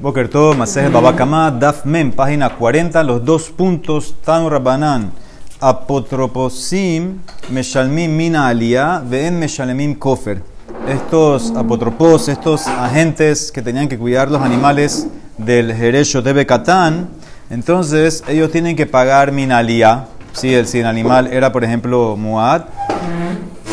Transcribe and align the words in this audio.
Boker 0.00 0.28
todo, 0.28 0.54
Masej 0.54 0.88
Babakama, 0.88 1.50
Daf 1.50 1.84
Mem, 1.84 2.10
página 2.10 2.48
40, 2.48 3.02
los 3.02 3.22
dos 3.22 3.50
puntos, 3.50 4.14
Tanu 4.24 4.48
Rabanan, 4.48 5.12
Apotroposim, 5.60 7.18
Meshalmim 7.50 8.10
Mina 8.16 8.48
Alia, 8.48 9.02
Ven 9.04 9.38
Meshalemim 9.38 9.94
Kofer. 9.94 10.42
Estos 10.88 11.52
apotropos, 11.54 12.28
estos 12.28 12.66
agentes 12.66 13.52
que 13.52 13.60
tenían 13.60 13.88
que 13.88 13.98
cuidar 13.98 14.30
los 14.30 14.40
animales 14.40 15.06
del 15.36 15.74
Jerecho 15.74 16.22
de 16.22 16.32
Becatán, 16.32 17.10
entonces 17.50 18.24
ellos 18.26 18.50
tienen 18.50 18.76
que 18.76 18.86
pagar 18.86 19.32
Minalia, 19.32 20.06
si 20.32 20.54
el, 20.54 20.66
si 20.66 20.78
el 20.78 20.86
animal 20.86 21.26
era, 21.26 21.52
por 21.52 21.62
ejemplo, 21.62 22.16
Muad, 22.16 22.62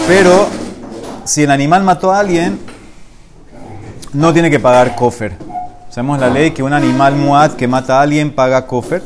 pero 0.06 0.50
si 1.24 1.44
el 1.44 1.52
animal 1.52 1.84
mató 1.84 2.12
a 2.12 2.20
alguien, 2.20 2.60
no 4.12 4.34
tiene 4.34 4.52
que 4.52 4.60
pagar 4.60 4.94
Kofer. 4.94 5.47
Sabemos 5.98 6.20
la 6.20 6.30
ley 6.30 6.52
que 6.52 6.62
un 6.62 6.74
animal 6.74 7.16
muad 7.16 7.54
que 7.54 7.68
mata 7.68 7.98
a 7.98 8.04
alguien 8.04 8.30
paga 8.32 8.68
kofer. 8.68 9.02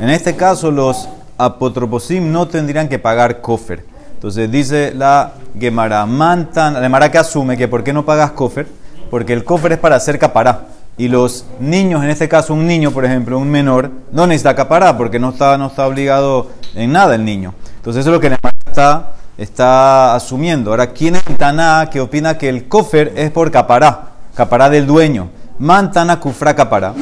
En 0.00 0.10
este 0.10 0.34
caso, 0.34 0.72
los 0.72 1.08
apotroposim 1.38 2.32
no 2.32 2.48
tendrían 2.48 2.88
que 2.88 2.98
pagar 2.98 3.40
kofer. 3.40 3.84
Entonces 4.14 4.50
dice 4.50 4.92
la 4.92 5.34
Gemara, 5.56 6.04
mantan, 6.04 6.74
la 6.74 6.80
Gemara 6.80 7.12
que 7.12 7.18
asume 7.18 7.56
que 7.56 7.68
por 7.68 7.84
qué 7.84 7.92
no 7.92 8.04
pagas 8.04 8.32
kofer, 8.32 8.66
porque 9.08 9.32
el 9.34 9.44
kofer 9.44 9.74
es 9.74 9.78
para 9.78 9.94
hacer 9.94 10.18
capará. 10.18 10.62
Y 10.98 11.06
los 11.06 11.44
niños, 11.60 12.02
en 12.02 12.10
este 12.10 12.28
caso 12.28 12.54
un 12.54 12.66
niño, 12.66 12.90
por 12.90 13.04
ejemplo, 13.04 13.38
un 13.38 13.48
menor, 13.48 13.92
no 14.10 14.26
necesita 14.26 14.56
capará 14.56 14.98
porque 14.98 15.20
no 15.20 15.28
está, 15.28 15.56
no 15.56 15.68
está 15.68 15.86
obligado 15.86 16.48
en 16.74 16.90
nada 16.90 17.14
el 17.14 17.24
niño. 17.24 17.54
Entonces 17.76 18.00
eso 18.00 18.10
es 18.10 18.14
lo 18.14 18.20
que 18.20 18.30
la 18.30 18.38
Gemara 18.38 18.56
está, 18.66 19.10
está 19.38 20.16
asumiendo. 20.16 20.72
Ahora, 20.72 20.88
¿quién 20.88 21.14
es 21.14 21.22
Taná 21.38 21.88
que 21.88 22.00
opina 22.00 22.36
que 22.36 22.48
el 22.48 22.66
kofer 22.66 23.12
es 23.14 23.30
por 23.30 23.52
capará? 23.52 24.08
Capará 24.34 24.68
del 24.68 24.88
dueño. 24.88 25.28
Mantana 25.58 26.18
kufra 26.18 26.54
capara. 26.54 26.94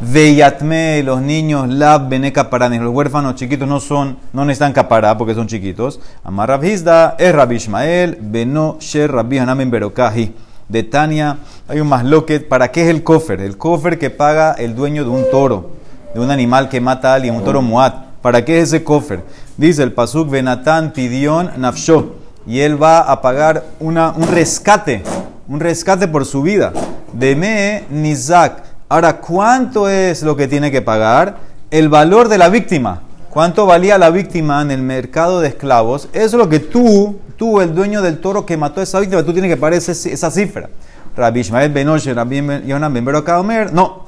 Veyatme, 0.00 1.02
los 1.02 1.22
niños, 1.22 1.68
la 1.68 1.98
bene 1.98 2.30
caparanes, 2.30 2.82
los 2.82 2.94
huérfanos 2.94 3.34
chiquitos 3.34 3.66
no 3.66 3.80
son, 3.80 4.18
no 4.32 4.44
necesitan 4.44 4.74
capará 4.74 5.16
porque 5.16 5.34
son 5.34 5.46
chiquitos. 5.46 6.00
Amar 6.22 6.50
Rabhizda 6.50 7.16
es 7.18 7.34
Rabbi 7.34 7.56
Ishmael, 7.56 8.18
beno 8.20 8.76
sher 8.78 9.10
Rabbi 9.10 9.38
Hanamen 9.38 9.70
Berokahi. 9.70 10.34
De 10.68 10.82
Tania 10.82 11.38
hay 11.66 11.80
un 11.80 11.88
masloquet. 11.88 12.46
¿Para 12.46 12.70
qué 12.70 12.82
es 12.82 12.88
el 12.88 13.02
cofer? 13.02 13.40
El 13.40 13.56
cofer 13.56 13.98
que 13.98 14.10
paga 14.10 14.52
el 14.52 14.74
dueño 14.74 15.02
de 15.04 15.10
un 15.10 15.24
toro, 15.30 15.70
de 16.12 16.20
un 16.20 16.30
animal 16.30 16.68
que 16.68 16.80
mata 16.80 17.12
a 17.12 17.14
alguien, 17.14 17.34
un 17.34 17.44
toro 17.44 17.62
muat. 17.62 17.94
¿Para 18.20 18.44
qué 18.44 18.60
es 18.60 18.68
ese 18.68 18.84
cofer? 18.84 19.22
Dice 19.56 19.82
el 19.82 19.92
pasuk 19.92 20.28
Benatán 20.28 20.92
pidión 20.92 21.50
nafsho. 21.56 22.16
Y 22.46 22.60
él 22.60 22.80
va 22.80 23.00
a 23.00 23.22
pagar 23.22 23.64
una, 23.80 24.12
un 24.12 24.28
rescate, 24.28 25.02
un 25.48 25.58
rescate 25.58 26.06
por 26.06 26.24
su 26.26 26.42
vida. 26.42 26.72
Deme 27.18 27.84
Nizak. 27.88 28.62
Ahora, 28.90 29.18
¿cuánto 29.20 29.88
es 29.88 30.22
lo 30.22 30.36
que 30.36 30.48
tiene 30.48 30.70
que 30.70 30.82
pagar? 30.82 31.38
El 31.70 31.88
valor 31.88 32.28
de 32.28 32.36
la 32.36 32.50
víctima. 32.50 33.00
¿Cuánto 33.30 33.64
valía 33.64 33.96
la 33.96 34.10
víctima 34.10 34.60
en 34.60 34.70
el 34.70 34.82
mercado 34.82 35.40
de 35.40 35.48
esclavos? 35.48 36.10
Es 36.12 36.34
lo 36.34 36.48
que 36.48 36.60
tú, 36.60 37.18
tú, 37.36 37.62
el 37.62 37.74
dueño 37.74 38.02
del 38.02 38.18
toro 38.20 38.44
que 38.44 38.58
mató 38.58 38.80
a 38.80 38.84
esa 38.84 39.00
víctima, 39.00 39.22
tú 39.22 39.32
tienes 39.32 39.50
que 39.50 39.56
pagar 39.56 39.78
esa 39.78 40.30
cifra. 40.30 40.68
Rabbi 41.16 41.40
Ishmael 41.40 41.72
Benoshe, 41.72 42.12
Rabbi 42.12 42.66
Yonan 42.66 42.92
Benbero 42.92 43.24
Kaomer, 43.24 43.72
no. 43.72 44.06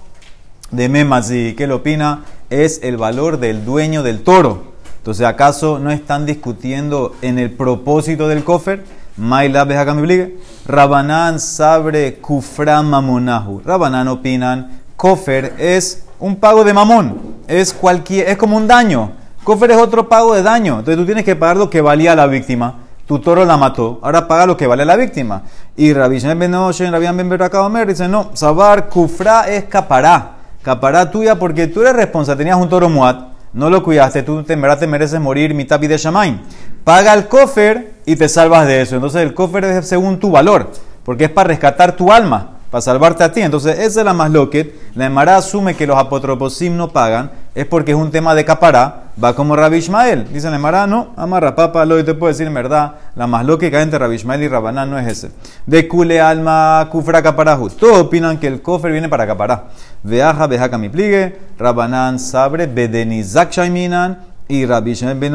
Deme 0.70 1.04
Mazi, 1.06 1.54
¿qué 1.56 1.66
le 1.66 1.72
opina? 1.72 2.24
Es 2.50 2.80
el 2.82 2.98
valor 2.98 3.38
del 3.38 3.64
dueño 3.64 4.02
del 4.02 4.22
toro. 4.22 4.74
Entonces, 4.98 5.24
¿acaso 5.26 5.78
no 5.78 5.90
están 5.90 6.26
discutiendo 6.26 7.16
en 7.22 7.38
el 7.38 7.50
propósito 7.50 8.28
del 8.28 8.44
cofer? 8.44 8.84
Maila 9.18 9.64
Bejakamiblige. 9.64 10.36
Rabanán 10.66 11.40
sabre 11.40 12.18
kufra 12.20 12.82
mamonahu. 12.82 13.60
Rabanán 13.64 14.08
opinan, 14.08 14.80
kofer 14.96 15.54
es 15.58 16.04
un 16.18 16.36
pago 16.36 16.64
de 16.64 16.72
mamón. 16.72 17.36
Es, 17.46 17.72
cualquier, 17.72 18.28
es 18.28 18.36
como 18.36 18.56
un 18.56 18.66
daño. 18.66 19.12
Kofer 19.44 19.72
es 19.72 19.76
otro 19.78 20.08
pago 20.08 20.34
de 20.34 20.42
daño. 20.42 20.78
Entonces 20.78 20.96
tú 20.96 21.06
tienes 21.06 21.24
que 21.24 21.36
pagar 21.36 21.56
lo 21.56 21.68
que 21.68 21.80
valía 21.80 22.14
la 22.14 22.26
víctima. 22.26 22.74
Tu 23.06 23.18
toro 23.20 23.46
la 23.46 23.56
mató, 23.56 23.98
ahora 24.02 24.28
paga 24.28 24.44
lo 24.44 24.54
que 24.54 24.66
vale 24.66 24.84
la 24.84 24.94
víctima. 24.94 25.42
Y 25.74 25.94
Rabbi 25.94 26.20
Ben 26.36 26.54
Oshen, 26.54 26.92
Rabbi 26.92 27.06
Ben 27.06 27.28
Berakaomer 27.30 27.86
dice, 27.88 28.06
no, 28.06 28.32
sabar 28.34 28.90
kufra 28.90 29.48
es 29.48 29.64
capará. 29.64 30.32
Capará 30.62 31.10
tuya 31.10 31.38
porque 31.38 31.68
tú 31.68 31.80
eres 31.80 31.94
responsable. 31.94 32.44
Tenías 32.44 32.58
un 32.58 32.68
toro 32.68 32.90
muat, 32.90 33.28
no 33.54 33.70
lo 33.70 33.82
cuidaste, 33.82 34.22
tú 34.22 34.44
verdad 34.46 34.78
te 34.78 34.86
mereces 34.86 35.18
morir 35.18 35.54
mitad 35.54 35.80
de 35.80 35.96
shamain. 35.96 36.42
Paga 36.84 37.14
el 37.14 37.28
kofer 37.28 37.94
y 38.08 38.16
te 38.16 38.26
salvas 38.26 38.66
de 38.66 38.80
eso. 38.80 38.94
Entonces 38.94 39.20
el 39.20 39.34
kofer 39.34 39.64
es 39.64 39.86
según 39.86 40.18
tu 40.18 40.30
valor, 40.30 40.70
porque 41.04 41.24
es 41.24 41.30
para 41.30 41.48
rescatar 41.48 41.94
tu 41.94 42.10
alma, 42.10 42.52
para 42.70 42.80
salvarte 42.80 43.22
a 43.22 43.30
ti. 43.30 43.42
Entonces 43.42 43.78
esa 43.78 44.00
es 44.00 44.04
la 44.06 44.14
más 44.14 44.30
loquet. 44.30 44.74
La 44.94 45.04
Emara 45.04 45.36
asume 45.36 45.74
que 45.74 45.86
los 45.86 45.98
apotroposim 45.98 46.74
no 46.74 46.88
pagan, 46.88 47.30
es 47.54 47.66
porque 47.66 47.90
es 47.90 47.98
un 47.98 48.10
tema 48.10 48.34
de 48.34 48.46
capará. 48.46 49.02
Va 49.22 49.34
como 49.34 49.54
Rabbi 49.54 49.76
Ishmael. 49.76 50.32
Dice 50.32 50.48
la 50.48 50.56
Emara, 50.56 50.86
no, 50.86 51.08
amarra 51.16 51.54
papa, 51.54 51.84
lo 51.84 51.96
que 51.96 52.04
te 52.04 52.14
puedo 52.14 52.32
decir 52.32 52.46
en 52.46 52.54
verdad. 52.54 52.94
La 53.14 53.26
más 53.26 53.44
loca 53.44 53.70
que 53.70 53.78
entre 53.78 53.98
Rabbi 53.98 54.14
Ishmael 54.14 54.42
y 54.42 54.48
Rabanán 54.48 54.88
no 54.88 54.98
es 54.98 55.06
ese. 55.06 55.30
De 55.66 55.86
cule 55.86 56.18
alma 56.18 56.88
kufra 56.90 57.22
caparajú. 57.22 57.68
Todos 57.68 57.98
opinan 57.98 58.38
que 58.38 58.46
el 58.46 58.62
kofer 58.62 58.90
viene 58.90 59.10
para 59.10 59.26
capará. 59.26 59.64
Veaja, 60.02 60.46
vejaca 60.46 60.78
mi 60.78 60.88
pligue. 60.88 61.38
Rabanán 61.58 62.18
sabre, 62.18 62.66
bedenizak 62.66 63.50
shaiminan 63.50 64.27
y 64.48 64.64
Rabbi 64.64 64.94
Shimon 64.94 65.20
ben 65.20 65.32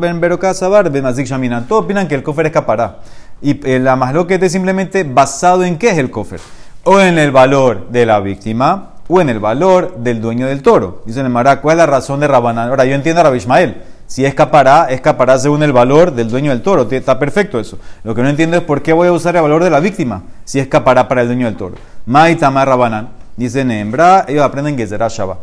ben 0.00 0.20
Beroka 0.20 0.52
Sabar 0.52 0.90
ben 0.90 1.02
Mazik 1.02 1.26
Shaminan. 1.26 1.66
Todos 1.66 1.84
opinan 1.84 2.06
que 2.06 2.14
el 2.14 2.22
kofer 2.22 2.46
es 2.46 2.52
capará. 2.52 2.98
Y 3.40 3.58
eh, 3.68 3.78
la 3.78 3.96
más 3.96 4.14
es 4.14 4.52
simplemente 4.52 5.04
basado 5.04 5.64
en 5.64 5.78
qué 5.78 5.90
es 5.90 5.98
el 5.98 6.10
kofer. 6.10 6.40
O 6.84 7.00
en 7.00 7.18
el 7.18 7.30
valor 7.30 7.88
de 7.88 8.06
la 8.06 8.20
víctima 8.20 8.90
o 9.08 9.20
en 9.20 9.30
el 9.30 9.38
valor 9.38 9.96
del 9.98 10.20
dueño 10.20 10.46
del 10.46 10.62
toro. 10.62 11.02
Dice 11.06 11.20
el 11.20 11.30
Mará, 11.30 11.60
¿cuál 11.60 11.78
es 11.78 11.78
la 11.78 11.86
razón 11.86 12.20
de 12.20 12.28
Rabanán? 12.28 12.68
Ahora 12.68 12.84
yo 12.84 12.94
entiendo 12.94 13.20
a 13.20 13.24
Rabbi 13.24 13.38
Ishmael. 13.38 13.82
Si 14.06 14.24
es 14.24 14.34
capará, 14.34 14.86
es 14.88 15.00
capará 15.00 15.38
según 15.38 15.62
el 15.62 15.72
valor 15.72 16.12
del 16.12 16.28
dueño 16.28 16.50
del 16.50 16.62
toro. 16.62 16.86
Está 16.88 17.18
perfecto 17.18 17.58
eso. 17.58 17.78
Lo 18.04 18.14
que 18.14 18.22
no 18.22 18.28
entiendo 18.28 18.56
es 18.56 18.62
por 18.62 18.82
qué 18.82 18.92
voy 18.92 19.08
a 19.08 19.12
usar 19.12 19.34
el 19.34 19.42
valor 19.42 19.64
de 19.64 19.70
la 19.70 19.80
víctima 19.80 20.22
si 20.44 20.60
es 20.60 20.68
capará 20.68 21.08
para 21.08 21.22
el 21.22 21.26
dueño 21.28 21.46
del 21.46 21.56
toro. 21.56 21.74
Maitamar 22.04 22.68
Rabanán. 22.68 23.08
Dice 23.36 23.64
Nembra, 23.64 24.24
ellos 24.28 24.44
aprenden 24.44 24.76
que 24.76 24.86
será 24.86 25.08
Shabbat. 25.08 25.38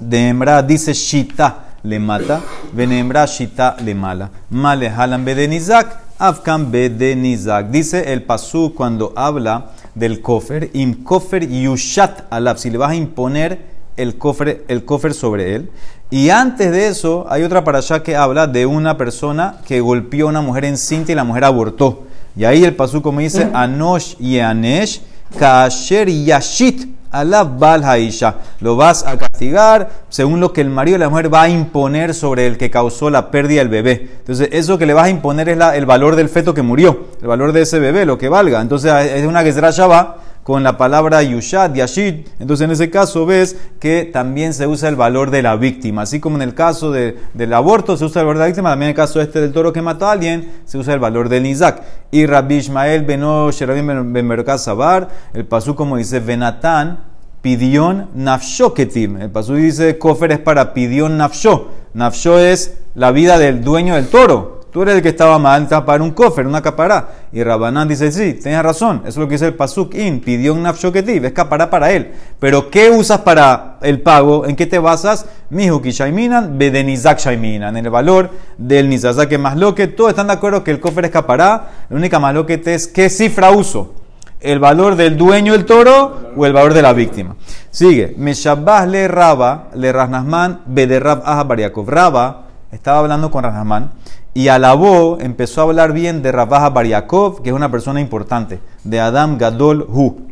Nembra 0.00 0.62
dice 0.62 0.92
Shita 0.92 1.73
le 1.84 1.98
mata, 1.98 2.40
venembra 2.72 3.26
shita 3.26 3.76
le 3.84 3.94
mala. 3.94 4.30
Male 4.50 4.88
halan 4.88 5.24
bedenizak, 5.24 6.00
afkan 6.18 6.70
bedenizak. 6.72 7.70
Dice 7.70 8.12
el 8.12 8.22
pasú 8.22 8.72
cuando 8.74 9.12
habla 9.14 9.72
del 9.94 10.20
kofer, 10.20 10.70
im 10.72 11.04
kofer 11.04 11.46
yushat 11.46 12.24
alab, 12.30 12.56
si 12.56 12.70
le 12.70 12.78
vas 12.78 12.92
a 12.92 12.94
imponer 12.94 13.58
el 13.96 14.16
kofer, 14.16 14.64
el 14.68 14.84
kofer 14.84 15.12
sobre 15.12 15.54
él. 15.54 15.70
Y 16.10 16.30
antes 16.30 16.72
de 16.72 16.88
eso, 16.88 17.26
hay 17.28 17.42
otra 17.42 17.64
parasha 17.64 18.02
que 18.02 18.16
habla 18.16 18.46
de 18.46 18.64
una 18.66 18.96
persona 18.96 19.56
que 19.66 19.80
golpeó 19.80 20.26
a 20.26 20.30
una 20.30 20.40
mujer 20.40 20.64
encinta 20.64 21.12
y 21.12 21.14
la 21.14 21.24
mujer 21.24 21.44
abortó. 21.44 22.04
Y 22.36 22.44
ahí 22.44 22.64
el 22.64 22.74
pasú 22.74 23.02
como 23.02 23.20
dice, 23.20 23.50
anosh 23.52 24.14
y 24.18 24.38
anesh, 24.38 25.02
kasher 25.38 26.08
yashit 26.08 26.93
Alab 27.14 27.58
Bal 27.58 27.84
Haisha. 27.84 28.34
Lo 28.60 28.76
vas 28.76 29.06
a 29.06 29.16
castigar 29.16 29.88
según 30.08 30.40
lo 30.40 30.52
que 30.52 30.60
el 30.60 30.70
marido 30.70 30.96
y 30.96 31.00
la 31.00 31.08
mujer 31.08 31.32
va 31.32 31.42
a 31.42 31.48
imponer 31.48 32.14
sobre 32.14 32.46
el 32.46 32.58
que 32.58 32.70
causó 32.70 33.10
la 33.10 33.30
pérdida 33.30 33.60
del 33.60 33.68
bebé. 33.68 34.10
Entonces, 34.18 34.48
eso 34.52 34.78
que 34.78 34.86
le 34.86 34.94
vas 34.94 35.06
a 35.06 35.10
imponer 35.10 35.48
es 35.48 35.58
el 35.74 35.86
valor 35.86 36.16
del 36.16 36.28
feto 36.28 36.54
que 36.54 36.62
murió, 36.62 37.08
el 37.20 37.28
valor 37.28 37.52
de 37.52 37.62
ese 37.62 37.78
bebé, 37.78 38.04
lo 38.04 38.18
que 38.18 38.28
valga. 38.28 38.60
Entonces, 38.60 38.92
es 39.12 39.24
una 39.26 39.42
Gezra 39.42 39.70
Shabbat 39.70 40.23
con 40.44 40.62
la 40.62 40.76
palabra 40.76 41.22
Yushat, 41.22 41.74
Yashid. 41.74 42.26
Entonces, 42.38 42.66
en 42.66 42.70
ese 42.70 42.90
caso 42.90 43.26
ves 43.26 43.56
que 43.80 44.08
también 44.12 44.52
se 44.54 44.66
usa 44.66 44.90
el 44.90 44.94
valor 44.94 45.30
de 45.30 45.42
la 45.42 45.56
víctima. 45.56 46.02
Así 46.02 46.20
como 46.20 46.36
en 46.36 46.42
el 46.42 46.54
caso 46.54 46.92
del 46.92 47.52
aborto 47.52 47.96
se 47.96 48.04
usa 48.04 48.20
el 48.20 48.26
valor 48.26 48.38
de 48.38 48.44
la 48.44 48.46
víctima, 48.48 48.70
también 48.70 48.90
en 48.90 48.90
el 48.90 48.96
caso 48.96 49.20
este 49.20 49.40
del 49.40 49.52
toro 49.52 49.72
que 49.72 49.82
mató 49.82 50.06
a 50.06 50.12
alguien, 50.12 50.52
se 50.66 50.78
usa 50.78 50.94
el 50.94 51.00
valor 51.00 51.30
del 51.30 51.42
Nizak. 51.42 51.82
Y 52.10 52.26
Rabbi 52.26 52.56
Ishmael 52.56 53.04
Beno 53.04 53.50
Sherabim 53.50 54.12
Ben 54.12 54.44
Sabar, 54.58 55.08
el 55.32 55.46
pasú 55.46 55.74
como 55.74 55.96
dice 55.96 56.20
Benatán, 56.20 57.00
pidión 57.40 58.10
nafshoketim. 58.14 59.22
El 59.22 59.30
pasú 59.30 59.54
dice, 59.54 59.98
kofer 59.98 60.32
es 60.32 60.38
para 60.38 60.74
pidión 60.74 61.16
nafsho. 61.16 61.70
Nafsho 61.94 62.38
es 62.38 62.78
la 62.94 63.12
vida 63.12 63.38
del 63.38 63.64
dueño 63.64 63.94
del 63.94 64.08
toro. 64.08 64.53
Tú 64.74 64.82
eres 64.82 64.96
el 64.96 65.02
que 65.02 65.10
estaba 65.10 65.38
mal 65.38 65.68
para 65.68 66.02
un 66.02 66.10
cofre, 66.10 66.44
una 66.44 66.60
capará. 66.60 67.08
Y 67.32 67.44
Rabanán 67.44 67.86
dice, 67.86 68.10
sí, 68.10 68.34
tienes 68.34 68.60
razón. 68.60 69.02
Eso 69.02 69.10
es 69.10 69.16
lo 69.18 69.28
que 69.28 69.34
dice 69.34 69.46
el 69.46 69.54
Pasuk 69.54 69.94
In. 69.94 70.18
Pidió 70.20 70.52
un 70.52 70.64
nafshoketiv, 70.64 71.26
es 71.26 71.32
capará 71.32 71.70
para 71.70 71.92
él. 71.92 72.10
Pero 72.40 72.72
¿qué 72.72 72.90
usas 72.90 73.20
para 73.20 73.76
el 73.82 74.00
pago? 74.00 74.44
¿En 74.46 74.56
qué 74.56 74.66
te 74.66 74.80
basas? 74.80 75.26
Mihuki 75.50 75.92
shaiminan, 75.92 76.58
bedenizak 76.58 77.20
shaiminan. 77.20 77.76
En 77.76 77.84
el 77.84 77.90
valor 77.92 78.30
del 78.58 78.88
nizazak 78.88 79.28
que 79.28 79.38
más 79.38 79.56
lo 79.56 79.76
que 79.76 79.86
todos 79.86 80.10
están 80.10 80.26
de 80.26 80.32
acuerdo 80.32 80.64
que 80.64 80.72
el 80.72 80.80
cofre 80.80 81.06
es 81.06 81.12
capará. 81.12 81.70
La 81.88 81.96
única 81.96 82.18
más 82.18 82.34
lo 82.34 82.44
que 82.44 82.58
te 82.58 82.74
es 82.74 82.88
qué 82.88 83.08
cifra 83.08 83.52
uso. 83.52 83.94
¿El 84.40 84.58
valor 84.58 84.96
del 84.96 85.16
dueño 85.16 85.52
del 85.52 85.66
toro 85.66 86.32
o 86.36 86.46
el 86.46 86.52
valor 86.52 86.74
de 86.74 86.82
la 86.82 86.92
víctima? 86.92 87.36
Sigue. 87.70 88.16
Meshabah 88.18 88.86
le 88.86 89.06
Raba, 89.06 89.68
le 89.76 89.92
Rasnasman, 89.92 90.62
Bederab 90.66 91.22
Aha 91.24 91.44
Bariakov. 91.44 91.88
Raba 91.88 92.46
estaba 92.72 92.98
hablando 92.98 93.30
con 93.30 93.44
Rasnasman 93.44 93.92
y 94.34 94.48
alabó, 94.48 95.18
empezó 95.20 95.60
a 95.60 95.64
hablar 95.64 95.92
bien 95.92 96.20
de 96.20 96.32
Rabaja 96.32 96.70
Bariakov, 96.70 97.40
que 97.40 97.50
es 97.50 97.54
una 97.54 97.70
persona 97.70 98.00
importante, 98.00 98.58
de 98.82 99.00
Adam 99.00 99.38
Gadol 99.38 99.86
Hu. 99.88 100.26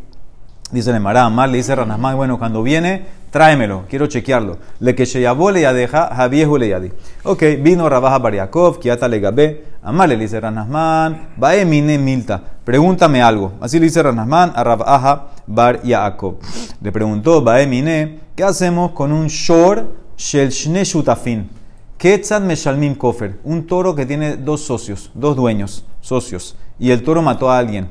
Dice 0.73 0.93
Nemara, 0.93 1.29
mal 1.31 1.53
le 1.53 1.59
dice 1.59 1.77
Ranasman, 1.77 2.17
bueno, 2.17 2.37
cuando 2.37 2.65
viene, 2.65 3.07
tráemelo, 3.31 3.85
quiero 3.89 4.09
chequearlo. 4.09 4.59
Le 4.81 4.97
que 4.97 5.05
Sheyabó 5.05 5.53
le 5.53 5.61
ya 5.61 5.73
deja, 5.73 6.13
Javiehu 6.17 6.59
le 6.59 6.69
yadi. 6.69 6.93
Ok, 7.23 7.45
vino 7.61 7.89
Rabaja 7.89 8.19
Bariakov, 8.19 8.81
Kiata 8.81 9.07
le 9.07 9.21
gabe. 9.21 9.65
Amal 9.85 10.09
le 10.09 10.17
dice 10.17 10.41
Ranasman, 10.41 11.29
Baemine 11.37 11.97
Milta, 11.97 12.43
pregúntame 12.65 13.23
algo. 13.23 13.53
Así 13.61 13.79
le 13.79 13.85
dice 13.85 14.03
Ranasman 14.03 14.53
a 14.57 14.65
Rabaja 14.65 15.27
Bar. 15.47 15.81
Le 15.85 16.91
preguntó, 16.91 17.43
Baemine, 17.43 18.19
¿qué 18.35 18.43
hacemos 18.43 18.91
con 18.93 19.13
un 19.13 19.29
shor 19.29 19.95
shel 20.17 20.51
shne 20.51 20.85
shutafin? 20.85 21.62
Ketzad 22.03 22.43
meshalmim 22.43 22.97
kofer, 22.97 23.39
un 23.45 23.65
toro 23.65 23.95
que 23.95 24.05
tiene 24.05 24.37
dos 24.37 24.63
socios, 24.63 25.13
dos 25.15 25.37
dueños, 25.37 25.85
socios, 26.01 26.57
y 26.77 26.91
el 26.91 27.05
toro 27.05 27.23
mató 27.23 27.49
a 27.49 27.57
alguien. 27.57 27.91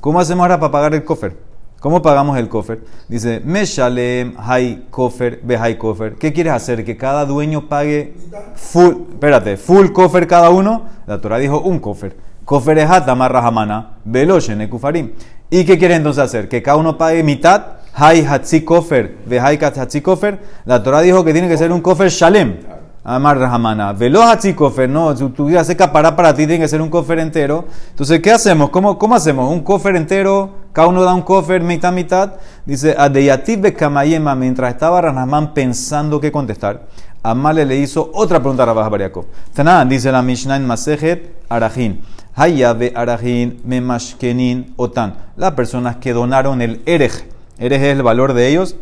¿Cómo 0.00 0.18
hacemos 0.18 0.42
ahora 0.42 0.58
para 0.58 0.72
pagar 0.72 0.94
el 0.94 1.04
kofer? 1.04 1.36
¿Cómo 1.78 2.02
pagamos 2.02 2.36
el 2.38 2.48
cofer? 2.48 2.80
Dice, 3.08 3.40
Meshalem 3.44 4.34
hay 4.36 4.88
cofer, 4.90 5.38
ve 5.44 5.56
hay 5.56 5.76
cofer. 5.76 6.14
¿Qué 6.16 6.32
quieres 6.32 6.54
hacer? 6.54 6.84
¿Que 6.84 6.96
cada 6.96 7.24
dueño 7.24 7.68
pague 7.68 8.14
full, 8.56 8.94
espérate, 9.12 9.56
full 9.56 9.92
cofer 9.92 10.26
cada 10.26 10.50
uno? 10.50 10.86
La 11.06 11.20
Torah 11.20 11.38
dijo 11.38 11.60
un 11.60 11.78
cofer. 11.78 12.16
Cofer 12.44 12.78
es 12.78 12.88
rahamana, 12.88 13.98
veloshen 14.04 14.68
kufarim. 14.68 15.12
¿Y 15.50 15.64
qué 15.64 15.78
quieres 15.78 15.98
entonces 15.98 16.24
hacer? 16.24 16.48
¿Que 16.48 16.62
cada 16.62 16.78
uno 16.78 16.98
pague 16.98 17.22
mitad? 17.22 17.64
Hay 17.94 18.24
hatzi 18.24 18.62
kofer, 18.62 19.18
ve 19.24 19.38
hay 19.38 19.56
hatzi 19.56 20.00
kofer. 20.00 20.40
La 20.64 20.82
Torah 20.82 21.00
dijo 21.00 21.24
que 21.24 21.32
tiene 21.32 21.48
que 21.48 21.56
ser 21.56 21.70
un 21.70 21.80
cofer 21.80 22.08
shalem. 22.10 22.81
Amar 23.04 23.36
Rahamana. 23.36 23.92
Veloz 23.92 24.46
kofer, 24.54 24.88
no, 24.88 25.16
si 25.16 25.26
tu 25.30 25.46
vida 25.46 25.64
se 25.64 25.76
capará 25.76 26.14
para 26.14 26.32
ti, 26.32 26.46
tiene 26.46 26.60
que 26.60 26.68
ser 26.68 26.80
un 26.80 26.88
cofer 26.88 27.18
entero. 27.18 27.64
Entonces, 27.90 28.20
¿qué 28.20 28.30
hacemos? 28.30 28.70
¿Cómo, 28.70 28.96
cómo 28.96 29.16
hacemos? 29.16 29.50
¿Un 29.50 29.60
cofer 29.60 29.96
entero? 29.96 30.50
Cada 30.72 30.86
uno 30.86 31.02
da 31.02 31.12
un 31.12 31.22
cofer 31.22 31.62
mitad, 31.62 31.92
mitad. 31.92 32.34
Dice, 32.64 32.94
Adeyativ 32.96 33.74
Kamayema, 33.74 34.36
mientras 34.36 34.72
estaba 34.72 35.00
Rahman 35.00 35.52
pensando 35.52 36.20
qué 36.20 36.30
contestar, 36.30 36.86
Amale 37.24 37.64
le 37.64 37.76
hizo 37.76 38.10
otra 38.14 38.38
pregunta 38.38 38.62
a 38.62 38.66
Rabah 38.66 38.88
Bariakov. 38.88 39.26
Taná, 39.52 39.84
dice 39.84 40.10
la 40.10 40.22
Mishnah 40.22 40.56
en 40.56 40.66
Masejet 40.66 41.44
Arajin. 41.48 42.00
Hayabe 42.34 42.92
Arajin 42.94 43.60
Memashkenin 43.64 44.74
Otan. 44.76 45.14
Las 45.36 45.52
personas 45.52 45.96
que 45.96 46.12
donaron 46.12 46.62
el 46.62 46.82
Erej. 46.86 47.12
Erej 47.58 47.82
es 47.82 47.96
el 47.96 48.02
valor 48.02 48.32
de 48.32 48.48
ellos 48.48 48.76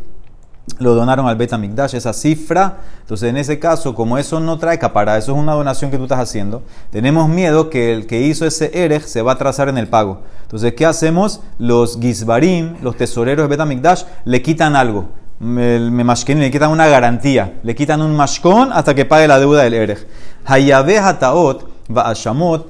lo 0.78 0.94
donaron 0.94 1.26
al 1.26 1.36
Beta 1.36 1.58
Mikdash, 1.58 1.94
esa 1.94 2.12
cifra. 2.12 2.78
Entonces, 3.00 3.28
en 3.28 3.36
ese 3.36 3.58
caso, 3.58 3.94
como 3.94 4.18
eso 4.18 4.40
no 4.40 4.58
trae 4.58 4.78
capara, 4.78 5.16
eso 5.18 5.32
es 5.32 5.38
una 5.38 5.52
donación 5.52 5.90
que 5.90 5.96
tú 5.96 6.04
estás 6.04 6.20
haciendo, 6.20 6.62
tenemos 6.90 7.28
miedo 7.28 7.70
que 7.70 7.92
el 7.92 8.06
que 8.06 8.20
hizo 8.20 8.46
ese 8.46 8.70
Erech 8.72 9.04
se 9.04 9.22
va 9.22 9.32
a 9.32 9.38
trazar 9.38 9.68
en 9.68 9.78
el 9.78 9.88
pago. 9.88 10.22
Entonces, 10.42 10.74
¿qué 10.74 10.86
hacemos? 10.86 11.40
Los 11.58 11.98
Gizbarim, 12.00 12.76
los 12.82 12.96
tesoreros 12.96 13.44
de 13.44 13.48
Beta 13.48 13.66
Mikdash, 13.66 14.04
le 14.24 14.42
quitan 14.42 14.76
algo. 14.76 15.08
El 15.40 15.96
le 15.96 16.50
quitan 16.50 16.70
una 16.70 16.86
garantía, 16.86 17.54
le 17.62 17.74
quitan 17.74 18.02
un 18.02 18.14
mashkon 18.14 18.72
hasta 18.74 18.94
que 18.94 19.06
pague 19.06 19.26
la 19.26 19.38
deuda 19.38 19.62
del 19.62 19.72
Erech. 19.72 20.06
Hayabe 20.44 20.98
Hataot, 20.98 21.66
Shamot, 22.14 22.66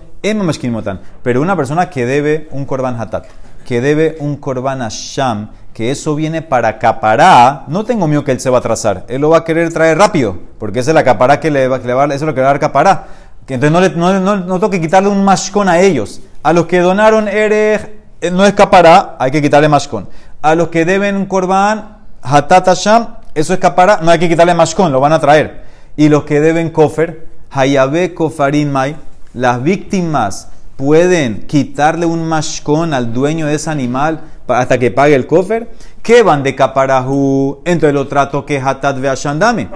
motan. 0.71 1.01
Pero 1.23 1.43
una 1.43 1.57
persona 1.57 1.91
que 1.91 2.07
debe 2.07 2.49
un 2.53 2.65
korban 2.67 3.01
hatat, 3.01 3.27
que 3.67 3.81
debe 3.81 4.17
un 4.21 4.37
korban 4.37 4.83
asham, 4.83 5.51
que 5.81 5.91
eso 5.91 6.15
viene 6.15 6.43
para 6.43 6.79
capará, 6.79 7.65
no 7.67 7.85
tengo 7.85 8.07
miedo 8.07 8.23
que 8.23 8.33
él 8.33 8.39
se 8.39 8.51
va 8.51 8.59
a 8.59 8.61
trazar. 8.61 9.07
Él 9.09 9.23
lo 9.23 9.31
va 9.31 9.39
a 9.39 9.45
querer 9.45 9.73
traer 9.73 9.97
rápido, 9.97 10.37
porque 10.59 10.81
esa 10.81 10.91
es 10.91 10.95
la 10.95 11.05
capará 11.05 11.41
que 11.41 11.51
le 11.51 11.69
va, 11.69 11.77
a 11.77 12.05
eso 12.09 12.17
es 12.17 12.21
lo 12.21 12.35
que 12.35 12.41
le 12.41 12.43
va 12.43 12.51
a 12.51 12.53
dar 12.53 12.61
capará. 12.61 13.07
Entonces 13.49 13.73
no, 13.73 13.81
le, 13.81 13.89
no, 13.89 14.21
no, 14.21 14.37
no 14.37 14.61
tengo 14.61 14.69
que 14.69 14.79
quitarle 14.79 15.09
un 15.09 15.25
mashkon 15.25 15.71
a 15.71 15.81
ellos. 15.81 16.21
A 16.43 16.53
los 16.53 16.67
que 16.67 16.81
donaron 16.81 17.29
Erech, 17.29 17.93
eh, 18.21 18.31
no 18.31 18.45
es 18.45 18.53
capará, 18.53 19.17
hay 19.19 19.31
que 19.31 19.41
quitarle 19.41 19.71
mashkon. 19.71 20.07
A 20.43 20.55
los 20.55 20.69
que 20.69 20.85
deben 20.85 21.17
un 21.17 21.25
korban, 21.25 21.97
hatat 22.21 22.75
sham, 22.75 23.17
eso 23.35 23.55
es 23.55 23.59
capará, 23.59 24.01
no 24.03 24.11
hay 24.11 24.19
que 24.19 24.29
quitarle 24.29 24.53
mashkon, 24.53 24.93
lo 24.93 25.01
van 25.01 25.15
a 25.15 25.19
traer. 25.19 25.63
Y 25.97 26.11
los 26.11 26.25
que 26.25 26.43
deben 26.43 26.69
kofer, 26.69 27.27
hayabe 27.51 28.13
kofarin 28.13 28.71
mai, 28.71 28.97
las 29.33 29.63
víctimas 29.63 30.49
pueden 30.77 31.47
quitarle 31.47 32.05
un 32.05 32.29
mashkon 32.29 32.93
al 32.93 33.15
dueño 33.15 33.47
de 33.47 33.55
ese 33.55 33.71
animal 33.71 34.21
hasta 34.53 34.79
que 34.79 34.91
pague 34.91 35.15
el 35.15 35.27
cofer, 35.27 35.71
¿qué 36.03 36.23
van 36.23 36.43
de 36.43 36.55
caparahu? 36.55 37.61
Entonces 37.65 37.95
lo 37.95 38.07
trato 38.07 38.45
que 38.45 38.59
hatat 38.59 38.99
ve 39.01 39.09
ashandame. 39.09 39.69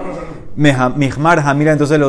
Mihmar 0.55 1.55
mira 1.55 1.73
entonces 1.73 1.99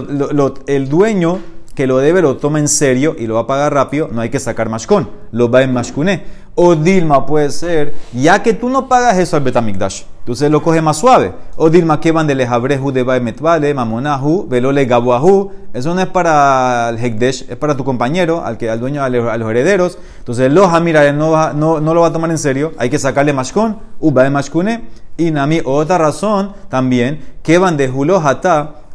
el 0.66 0.88
dueño 0.88 1.40
que 1.74 1.86
lo 1.86 1.98
debe 1.98 2.22
lo 2.22 2.38
toma 2.38 2.58
en 2.58 2.68
serio 2.68 3.14
y 3.18 3.26
lo 3.26 3.34
va 3.34 3.40
a 3.42 3.46
pagar 3.46 3.74
rápido, 3.74 4.08
no 4.10 4.22
hay 4.22 4.30
que 4.30 4.40
sacar 4.40 4.70
mashkon, 4.70 5.10
lo 5.32 5.50
va 5.50 5.62
en 5.62 5.72
mashkuné. 5.74 6.24
O 6.54 6.74
Dilma 6.74 7.26
puede 7.26 7.50
ser, 7.50 7.94
ya 8.14 8.42
que 8.42 8.54
tú 8.54 8.70
no 8.70 8.88
pagas 8.88 9.18
eso 9.18 9.36
al 9.36 9.42
Betamikdash, 9.42 10.04
entonces 10.26 10.50
lo 10.50 10.60
coge 10.60 10.82
más 10.82 10.96
suave. 10.96 11.34
O 11.54 11.70
Dilma 11.70 12.00
que 12.00 12.10
van 12.10 12.26
de 12.26 12.34
lejabrehu 12.34 12.90
de 12.90 13.04
Metvale, 13.20 13.72
mamonahu, 13.72 14.48
velole 14.48 14.84
gabuahu. 14.84 15.52
Eso 15.72 15.94
no 15.94 16.00
es 16.00 16.08
para 16.08 16.88
el 16.88 16.98
Hekdesh, 16.98 17.46
es 17.48 17.56
para 17.56 17.76
tu 17.76 17.84
compañero, 17.84 18.44
al, 18.44 18.58
que, 18.58 18.68
al 18.68 18.80
dueño, 18.80 19.04
a 19.04 19.08
los 19.08 19.48
herederos. 19.48 20.00
Entonces 20.18 20.50
lo 20.50 20.68
mira, 20.80 21.12
no, 21.12 21.52
no, 21.52 21.78
no, 21.78 21.94
lo 21.94 22.00
va 22.00 22.08
a 22.08 22.12
tomar 22.12 22.28
en 22.32 22.38
serio, 22.38 22.72
hay 22.76 22.90
que 22.90 22.98
sacarle 22.98 23.32
mashkon, 23.32 23.78
uba 24.00 24.24
de 24.24 24.30
mashkune. 24.30 24.82
Y 25.16 25.30
Nami, 25.30 25.60
otra 25.64 25.96
razón 25.96 26.54
también, 26.68 27.20
que 27.44 27.58
van 27.58 27.76
de 27.76 27.88
hulo 27.88 28.20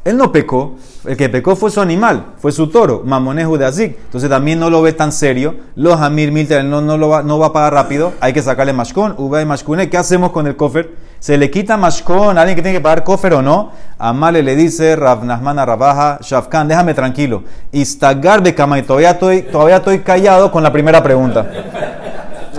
él 0.04 0.18
no 0.18 0.32
pecó, 0.32 0.78
el 1.06 1.16
que 1.16 1.30
pecó 1.30 1.56
fue 1.56 1.70
su 1.70 1.80
animal, 1.80 2.34
fue 2.40 2.52
su 2.52 2.70
toro, 2.70 3.04
mamonejo 3.06 3.56
de 3.60 3.66
Azik. 3.66 3.98
Entonces 4.06 4.32
también 4.32 4.60
no 4.60 4.72
lo 4.72 4.82
ve 4.82 4.94
tan 4.94 5.12
serio. 5.12 5.56
Los 5.76 6.02
Amir 6.02 6.32
Milter 6.32 6.66
no, 6.66 6.82
no, 6.82 6.98
lo 6.98 7.08
va, 7.08 7.22
no 7.22 7.38
va 7.38 7.48
a 7.48 7.54
pagar 7.54 7.74
rápido, 7.74 8.14
hay 8.20 8.34
que 8.34 8.42
sacarle 8.42 8.74
mashkon, 8.74 9.14
uva 9.20 9.44
y 9.44 9.46
mashkune. 9.46 9.92
¿Qué 9.92 9.98
hacemos 9.98 10.32
con 10.32 10.48
el 10.48 10.56
cofer? 10.56 11.11
¿Se 11.22 11.38
le 11.38 11.52
quita 11.52 11.78
mashkon 11.78 12.36
a 12.36 12.42
alguien 12.42 12.56
que 12.56 12.64
tiene 12.64 12.80
que 12.80 12.82
pagar 12.82 13.04
cofer 13.04 13.36
o 13.36 13.44
no? 13.44 13.74
Amale 14.00 14.42
le 14.42 14.56
dice 14.56 14.96
Rav 14.96 15.24
Nahman 15.24 15.56
Rabaja 15.64 16.18
Shafkan, 16.20 16.68
déjame 16.68 16.96
tranquilo. 16.96 17.44
Istagar 17.72 18.42
de 18.42 18.50
y 18.50 18.82
todavía 18.82 19.12
estoy, 19.12 19.44
todavía 19.44 19.76
estoy 19.78 20.00
callado 20.00 20.52
con 20.52 20.64
la 20.64 20.74
primera 20.74 21.04
pregunta. 21.04 21.46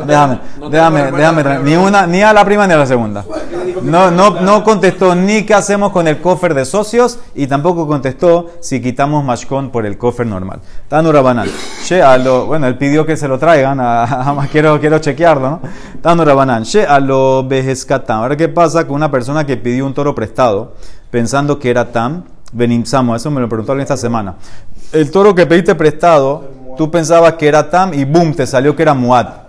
Déjame, 0.06 0.38
déjame, 0.70 1.12
déjame, 1.12 1.58
ni 1.60 1.76
una, 1.76 2.06
ni 2.06 2.22
a 2.22 2.32
la 2.32 2.44
primera 2.44 2.66
ni 2.66 2.74
a 2.74 2.78
la 2.78 2.86
segunda. 2.86 3.24
No, 3.82 4.10
no, 4.10 4.40
no 4.40 4.62
contestó 4.62 5.14
ni 5.14 5.44
qué 5.44 5.54
hacemos 5.54 5.92
con 5.92 6.06
el 6.06 6.20
cofre 6.20 6.54
de 6.54 6.64
socios 6.64 7.18
y 7.34 7.46
tampoco 7.46 7.86
contestó 7.86 8.50
si 8.60 8.80
quitamos 8.80 9.24
mashkon 9.24 9.70
por 9.70 9.86
el 9.86 9.98
cofre 9.98 10.24
normal. 10.24 10.60
Tanura 10.88 11.20
banal. 11.20 11.50
Bueno, 12.46 12.66
él 12.66 12.78
pidió 12.78 13.04
que 13.04 13.16
se 13.16 13.28
lo 13.28 13.38
traigan, 13.38 13.78
a, 13.80 14.48
quiero, 14.50 14.80
quiero 14.80 14.98
chequearlo, 14.98 15.60
¿no? 16.02 16.62
She 16.64 16.84
a 16.86 17.00
lo 17.00 17.46
Ahora, 18.08 18.36
¿qué 18.36 18.48
pasa 18.48 18.86
con 18.86 18.96
una 18.96 19.10
persona 19.10 19.44
que 19.44 19.56
pidió 19.56 19.86
un 19.86 19.94
toro 19.94 20.14
prestado 20.14 20.74
pensando 21.10 21.58
que 21.58 21.70
era 21.70 21.90
tam? 21.92 22.24
Benimsamo, 22.52 23.16
eso 23.16 23.30
me 23.30 23.40
lo 23.40 23.48
preguntó 23.48 23.72
alguien 23.72 23.82
esta 23.82 23.96
semana. 23.96 24.34
El 24.92 25.10
toro 25.10 25.34
que 25.34 25.46
pediste 25.46 25.74
prestado, 25.74 26.50
tú 26.76 26.90
pensabas 26.90 27.34
que 27.34 27.48
era 27.48 27.70
tam 27.70 27.94
y 27.94 28.04
boom, 28.04 28.34
te 28.34 28.46
salió 28.46 28.76
que 28.76 28.82
era 28.82 28.94
muad. 28.94 29.41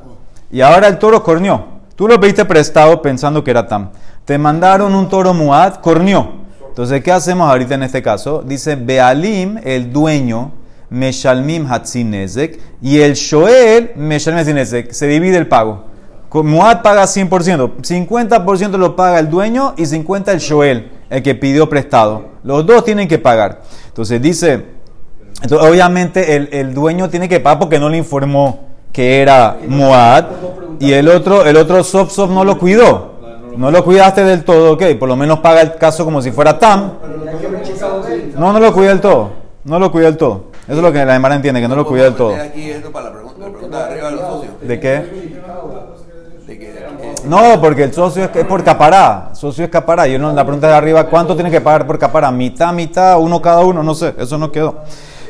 Y 0.53 0.61
ahora 0.61 0.87
el 0.87 0.99
toro 0.99 1.23
corneó. 1.23 1.65
Tú 1.95 2.07
lo 2.07 2.19
pediste 2.19 2.45
prestado 2.45 3.01
pensando 3.01 3.43
que 3.43 3.49
era 3.49 3.67
tam. 3.67 3.89
Te 4.23 4.37
mandaron 4.37 4.93
un 4.93 5.09
toro 5.09 5.33
muad, 5.33 5.77
corneó. 5.77 6.43
Entonces, 6.69 7.03
¿qué 7.03 7.11
hacemos 7.11 7.49
ahorita 7.49 7.73
en 7.73 7.81
este 7.81 8.03
caso? 8.03 8.43
Dice, 8.45 8.75
Bealim, 8.75 9.59
el 9.63 9.91
dueño, 9.91 10.51
Meshalmim 10.91 11.65
Hatzinezek, 11.65 12.59
y 12.83 12.99
el 12.99 13.15
Shoel, 13.15 13.93
Meshalmim 13.95 14.41
Hatzinezek. 14.41 14.91
Se 14.91 15.07
divide 15.07 15.37
el 15.37 15.47
pago. 15.47 15.85
Muad 16.31 16.83
paga 16.83 17.05
100%. 17.05 17.77
50% 17.81 18.77
lo 18.77 18.95
paga 18.95 19.17
el 19.17 19.31
dueño 19.31 19.73
y 19.75 19.83
50% 19.85 20.33
el 20.33 20.39
Shoel, 20.39 20.91
el 21.09 21.23
que 21.23 21.33
pidió 21.33 21.67
prestado. 21.67 22.25
Los 22.43 22.63
dos 22.63 22.85
tienen 22.85 23.07
que 23.07 23.17
pagar. 23.17 23.63
Entonces 23.87 24.21
dice, 24.21 24.65
entonces, 25.41 25.67
obviamente 25.67 26.35
el, 26.35 26.49
el 26.51 26.75
dueño 26.75 27.09
tiene 27.09 27.27
que 27.27 27.39
pagar 27.39 27.57
porque 27.57 27.79
no 27.79 27.89
le 27.89 27.97
informó 27.97 28.72
que 28.93 29.21
era 29.21 29.57
Muad, 29.67 30.25
y 30.79 30.93
el 30.93 31.09
otro, 31.09 31.45
el 31.45 31.57
otro 31.57 31.83
Sof 31.83 32.11
Sof 32.11 32.29
no 32.29 32.45
lo 32.45 32.57
cuidó. 32.57 33.11
No 33.57 33.69
lo 33.69 33.83
cuidaste 33.83 34.23
del 34.23 34.43
todo, 34.43 34.73
ok, 34.73 34.83
por 34.99 35.09
lo 35.09 35.15
menos 35.15 35.39
paga 35.39 35.61
el 35.61 35.75
caso 35.75 36.05
como 36.05 36.21
si 36.21 36.31
fuera 36.31 36.57
Tam. 36.57 36.93
No, 38.37 38.53
no 38.53 38.59
lo 38.59 38.73
cuida 38.73 38.89
del 38.89 39.01
todo. 39.01 39.31
No 39.63 39.79
lo 39.79 39.91
cuida 39.91 40.05
del 40.05 40.17
todo. 40.17 40.45
Eso 40.67 40.77
es 40.77 40.81
lo 40.81 40.91
que 40.91 41.05
la 41.05 41.15
hermana 41.15 41.35
entiende, 41.35 41.61
que 41.61 41.67
no 41.67 41.75
lo 41.75 41.85
cuida 41.85 42.03
del 42.03 42.15
todo. 42.15 42.33
¿De 44.61 44.79
qué? 44.79 45.33
No, 47.25 47.61
porque 47.61 47.83
el 47.83 47.93
socio 47.93 48.29
es, 48.33 48.45
por 48.45 48.63
capará. 48.63 49.29
socio 49.33 49.65
es 49.65 49.69
capará. 49.69 50.07
Yo 50.07 50.19
no, 50.19 50.33
la 50.33 50.43
pregunta 50.43 50.67
de 50.67 50.73
arriba, 50.73 51.05
¿cuánto 51.05 51.35
tiene 51.35 51.49
que 51.49 51.61
pagar 51.61 51.87
por 51.87 51.97
capará? 51.97 52.31
¿Mitad, 52.31 52.73
mitad, 52.73 53.19
uno 53.19 53.41
cada 53.41 53.61
uno? 53.61 53.81
No 53.81 53.95
sé, 53.95 54.13
eso 54.17 54.37
no 54.37 54.51
quedó. 54.51 54.81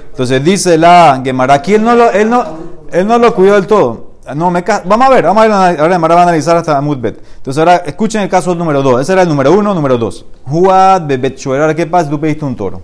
Entonces 0.10 0.44
dice 0.44 0.78
la 0.78 1.22
Gemara, 1.24 1.56
aquí 1.56 1.76
él 1.76 1.84
no 1.84 1.96
lo, 1.96 2.12
él 2.12 2.30
no, 2.30 2.46
él 2.94 3.08
no 3.08 3.18
lo 3.18 3.34
cuidó 3.34 3.56
del 3.56 3.68
todo. 3.68 4.14
No, 4.36 4.50
me 4.50 4.64
vamos 4.86 5.08
a 5.08 5.10
ver, 5.10 5.26
vamos 5.26 5.44
a 5.44 5.72
ver, 5.72 5.80
ahora 5.82 5.98
va 5.98 6.20
a 6.20 6.24
analizar 6.24 6.56
hasta 6.56 6.80
Mutbet. 6.80 7.22
Entonces 7.38 7.60
ahora 7.60 7.78
escuchen 7.86 8.22
el 8.22 8.30
caso 8.30 8.56
número 8.56 8.82
2. 8.82 9.02
Ese 9.02 9.14
era 9.14 9.24
el 9.24 9.28
número 9.28 9.52
1, 9.52 9.74
número 9.74 9.98
2. 9.98 10.26
Juad 10.46 11.06
Bebet 11.06 11.46
Ahora, 11.46 11.76
¿qué 11.76 11.86
pasa? 11.86 12.10
Tú 12.10 12.20
pediste 12.20 12.46
un 12.46 12.56
toro. 12.56 12.82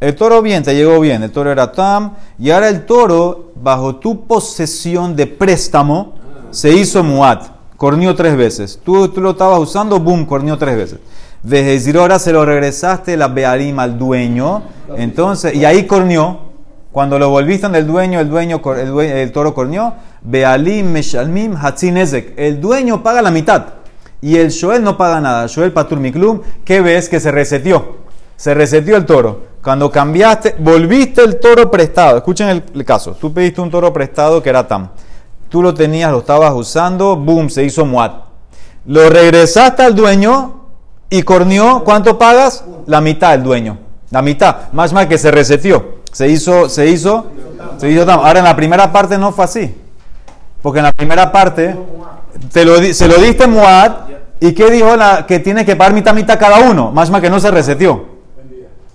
El 0.00 0.14
toro 0.14 0.40
bien, 0.40 0.62
te 0.62 0.74
llegó 0.74 0.98
bien. 1.00 1.22
El 1.22 1.30
toro 1.30 1.52
era 1.52 1.70
Tam. 1.72 2.12
Y 2.38 2.50
ahora 2.50 2.68
el 2.68 2.86
toro, 2.86 3.50
bajo 3.60 3.96
tu 3.96 4.26
posesión 4.26 5.14
de 5.14 5.26
préstamo, 5.26 6.14
se 6.50 6.70
hizo 6.70 7.02
Muad. 7.02 7.40
corneó 7.76 8.14
tres 8.14 8.36
veces. 8.36 8.80
Tú, 8.82 9.08
tú 9.08 9.20
lo 9.20 9.32
estabas 9.32 9.58
usando, 9.58 10.00
boom, 10.00 10.24
corneó 10.24 10.56
tres 10.56 10.76
veces. 10.76 11.00
Vejezir 11.42 11.98
ahora 11.98 12.18
se 12.18 12.32
lo 12.32 12.44
regresaste 12.44 13.16
la 13.16 13.28
bearim 13.28 13.78
al 13.78 13.96
dueño, 13.96 14.62
entonces, 14.96 15.54
y 15.54 15.64
ahí 15.64 15.86
corneó. 15.86 16.47
Cuando 16.92 17.18
lo 17.18 17.28
volviste 17.28 17.68
del 17.68 17.86
dueño, 17.86 18.18
el 18.18 18.30
dueño, 18.30 18.60
el, 19.02 19.32
toro 19.32 19.54
corneó. 19.54 19.94
Bealim 20.22 20.90
meshalmim 20.90 21.54
hatzinezek. 21.54 22.34
El 22.36 22.60
dueño 22.60 23.02
paga 23.02 23.22
la 23.22 23.30
mitad 23.30 23.66
y 24.20 24.36
el 24.36 24.48
Shoel 24.48 24.82
no 24.82 24.96
paga 24.96 25.20
nada. 25.20 25.46
Shoel 25.46 25.72
patur 25.72 26.00
miklum, 26.00 26.40
¿qué 26.64 26.80
ves? 26.80 27.08
Que 27.08 27.20
se 27.20 27.30
resetió. 27.30 27.98
Se 28.36 28.54
resetió 28.54 28.96
el 28.96 29.04
toro. 29.04 29.48
Cuando 29.62 29.90
cambiaste, 29.90 30.56
volviste 30.58 31.22
el 31.22 31.38
toro 31.40 31.70
prestado. 31.70 32.18
Escuchen 32.18 32.62
el, 32.72 32.84
caso. 32.84 33.12
Tú 33.12 33.32
pediste 33.32 33.60
un 33.60 33.70
toro 33.70 33.92
prestado 33.92 34.42
que 34.42 34.48
era 34.48 34.66
tam. 34.66 34.90
Tú 35.48 35.62
lo 35.62 35.74
tenías, 35.74 36.10
lo 36.10 36.18
estabas 36.18 36.52
usando, 36.54 37.16
boom, 37.16 37.50
se 37.50 37.64
hizo 37.64 37.84
muat. 37.84 38.24
Lo 38.86 39.10
regresaste 39.10 39.82
al 39.82 39.94
dueño 39.94 40.62
y 41.10 41.22
corneó. 41.22 41.82
¿Cuánto 41.84 42.18
pagas? 42.18 42.64
La 42.86 43.00
mitad 43.00 43.34
el 43.34 43.42
dueño. 43.42 43.78
La 44.10 44.22
mitad. 44.22 44.72
Más 44.72 44.92
mal 44.92 45.08
que 45.08 45.18
se 45.18 45.30
resetió. 45.30 45.97
Se 46.18 46.28
hizo, 46.28 46.68
se 46.68 46.84
hizo, 46.88 47.26
se 47.76 47.88
hizo 47.88 48.04
tam. 48.04 48.18
Ahora 48.18 48.40
en 48.40 48.44
la 48.44 48.56
primera 48.56 48.90
parte 48.90 49.16
no 49.16 49.30
fue 49.30 49.44
así. 49.44 49.72
Porque 50.60 50.80
en 50.80 50.86
la 50.86 50.92
primera 50.92 51.30
parte 51.30 51.76
te 52.52 52.64
lo, 52.64 52.82
se 52.92 53.06
lo 53.06 53.18
diste 53.18 53.46
Muad 53.46 53.92
y 54.40 54.52
¿qué 54.52 54.68
dijo 54.68 54.96
la, 54.96 55.26
que 55.26 55.38
tiene 55.38 55.64
que 55.64 55.76
pagar 55.76 55.92
mitad 55.92 56.12
mitad 56.12 56.36
cada 56.36 56.58
uno? 56.58 56.90
Más 56.90 57.08
mal 57.08 57.22
que 57.22 57.30
no 57.30 57.38
se 57.38 57.52
resetió. 57.52 58.04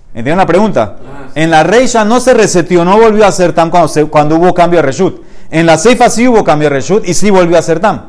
¿Entienden 0.08 0.36
la 0.36 0.44
pregunta? 0.44 0.96
En 1.34 1.50
la 1.50 1.62
Reisha 1.62 2.04
no 2.04 2.20
se 2.20 2.34
resetió, 2.34 2.84
no 2.84 2.98
volvió 2.98 3.24
a 3.24 3.32
ser 3.32 3.54
tam 3.54 3.70
cuando, 3.70 4.10
cuando 4.10 4.36
hubo 4.36 4.52
cambio 4.52 4.80
de 4.80 4.82
reshut. 4.82 5.22
En 5.50 5.64
la 5.64 5.78
Seifa 5.78 6.10
sí 6.10 6.28
hubo 6.28 6.44
cambio 6.44 6.68
de 6.68 6.74
reshut 6.74 7.08
y 7.08 7.14
sí 7.14 7.30
volvió 7.30 7.56
a 7.56 7.62
ser 7.62 7.80
tam. 7.80 8.02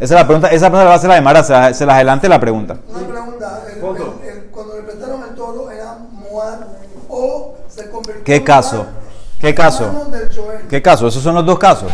Esa 0.00 0.14
es 0.14 0.20
la 0.20 0.26
pregunta, 0.26 0.48
esa 0.48 0.66
pregunta 0.66 0.82
la 0.82 0.88
va 0.88 0.94
a 0.94 0.96
hacer 0.96 1.10
la 1.10 1.14
de 1.14 1.20
Mara, 1.20 1.44
se, 1.44 1.74
se 1.74 1.86
la 1.86 1.94
adelante 1.94 2.28
la 2.28 2.40
pregunta. 2.40 2.78
Una 2.88 3.06
pregunta, 3.06 3.62
cuando 4.50 4.74
le 4.74 4.82
prestaron 4.82 5.22
el 5.30 5.36
toro 5.36 5.70
era 5.70 5.96
Muad 6.10 6.58
o 7.08 7.54
se 7.68 7.88
convirtió 7.88 8.02
¿Qué 8.24 8.42
caso? 8.44 8.86
¿Qué 9.40 9.54
caso? 9.54 10.08
¿Qué 10.68 10.80
caso? 10.80 11.08
Esos 11.08 11.22
son 11.22 11.34
los 11.34 11.44
dos 11.44 11.58
casos. 11.58 11.90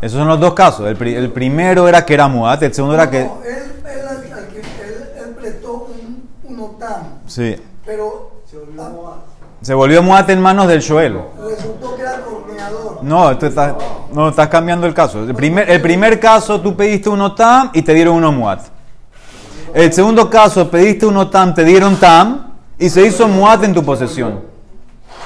Esos 0.00 0.18
son 0.18 0.28
los 0.28 0.40
dos 0.40 0.54
casos. 0.54 0.86
El, 0.86 1.00
el 1.06 1.30
primero 1.30 1.88
era 1.88 2.04
que 2.04 2.14
era 2.14 2.28
Muad, 2.28 2.62
el 2.62 2.74
segundo 2.74 2.94
era 2.94 3.08
que... 3.08 3.24
No, 3.24 3.38
él, 3.44 3.52
él, 3.54 5.08
él, 5.16 5.34
prestó 5.40 5.88
un, 5.88 6.28
un 6.44 6.60
otam. 6.60 7.20
Sí. 7.26 7.56
Pero 7.86 8.32
se 8.50 8.58
volvió 8.58 8.82
Muad. 8.82 9.14
Se 9.62 9.74
volvió 9.74 10.02
Muad 10.02 10.28
en 10.30 10.42
manos 10.42 10.68
del 10.68 10.86
Joel. 10.86 11.18
Resultó 11.38 11.96
que 11.96 12.02
era 12.02 12.18
torneador. 12.18 12.98
No, 13.02 13.30
estás, 13.30 13.74
no, 14.12 14.28
estás 14.28 14.48
cambiando 14.48 14.86
el 14.86 14.92
caso. 14.92 15.22
El 15.22 15.34
primer, 15.34 15.70
el 15.70 15.80
primer 15.80 16.20
caso 16.20 16.60
tú 16.60 16.76
pediste 16.76 17.08
un 17.08 17.20
otam 17.20 17.70
y 17.72 17.82
te 17.82 17.94
dieron 17.94 18.16
uno 18.16 18.32
Muad. 18.32 18.58
El 19.72 19.92
segundo 19.92 20.28
caso 20.28 20.70
pediste 20.70 21.06
un 21.06 21.16
otam, 21.16 21.54
te 21.54 21.64
dieron 21.64 21.96
tam 21.96 22.52
y 22.78 22.90
se 22.90 23.06
hizo 23.06 23.26
Muad 23.26 23.64
en 23.64 23.72
tu 23.72 23.82
posesión. 23.84 24.53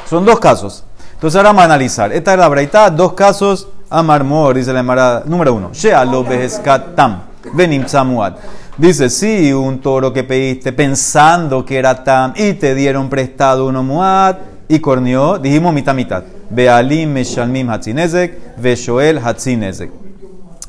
Son 0.09 0.25
dos 0.25 0.41
casos. 0.41 0.85
Entonces 1.15 1.37
ahora 1.37 1.51
vamos 1.51 1.63
a 1.63 1.65
analizar. 1.67 2.13
Esta 2.13 2.33
es 2.33 2.39
la 2.39 2.49
breita, 2.49 2.91
dos 2.91 3.13
casos 3.13 3.69
Amar 3.91 4.23
Mor, 4.23 4.55
dice 4.55 4.73
la 4.73 4.81
Emara, 4.81 5.23
número 5.25 5.55
uno, 5.55 5.71
Shea 5.73 6.05
lo 6.05 6.25
tam, 6.95 7.23
samuat. 7.87 8.39
Dice, 8.77 9.09
sí, 9.09 9.53
un 9.53 9.81
toro 9.81 10.13
que 10.13 10.25
pediste 10.25 10.73
pensando 10.73 11.65
que 11.65 11.79
era 11.79 12.05
tam 12.05 12.33
y 12.37 12.53
te 12.53 12.75
dieron 12.75 13.09
prestado 13.09 13.67
uno 13.67 13.83
muad 13.83 14.37
y 14.69 14.79
corneó, 14.79 15.39
dijimos 15.39 15.73
mitad 15.73 15.95
mitad. 15.95 16.23
Bealim 16.51 17.13
meshalmim 17.13 17.69
hatzinezek, 17.71 18.59
ve 18.59 18.77
shoel 18.77 19.19
hatzinezek. 19.19 19.91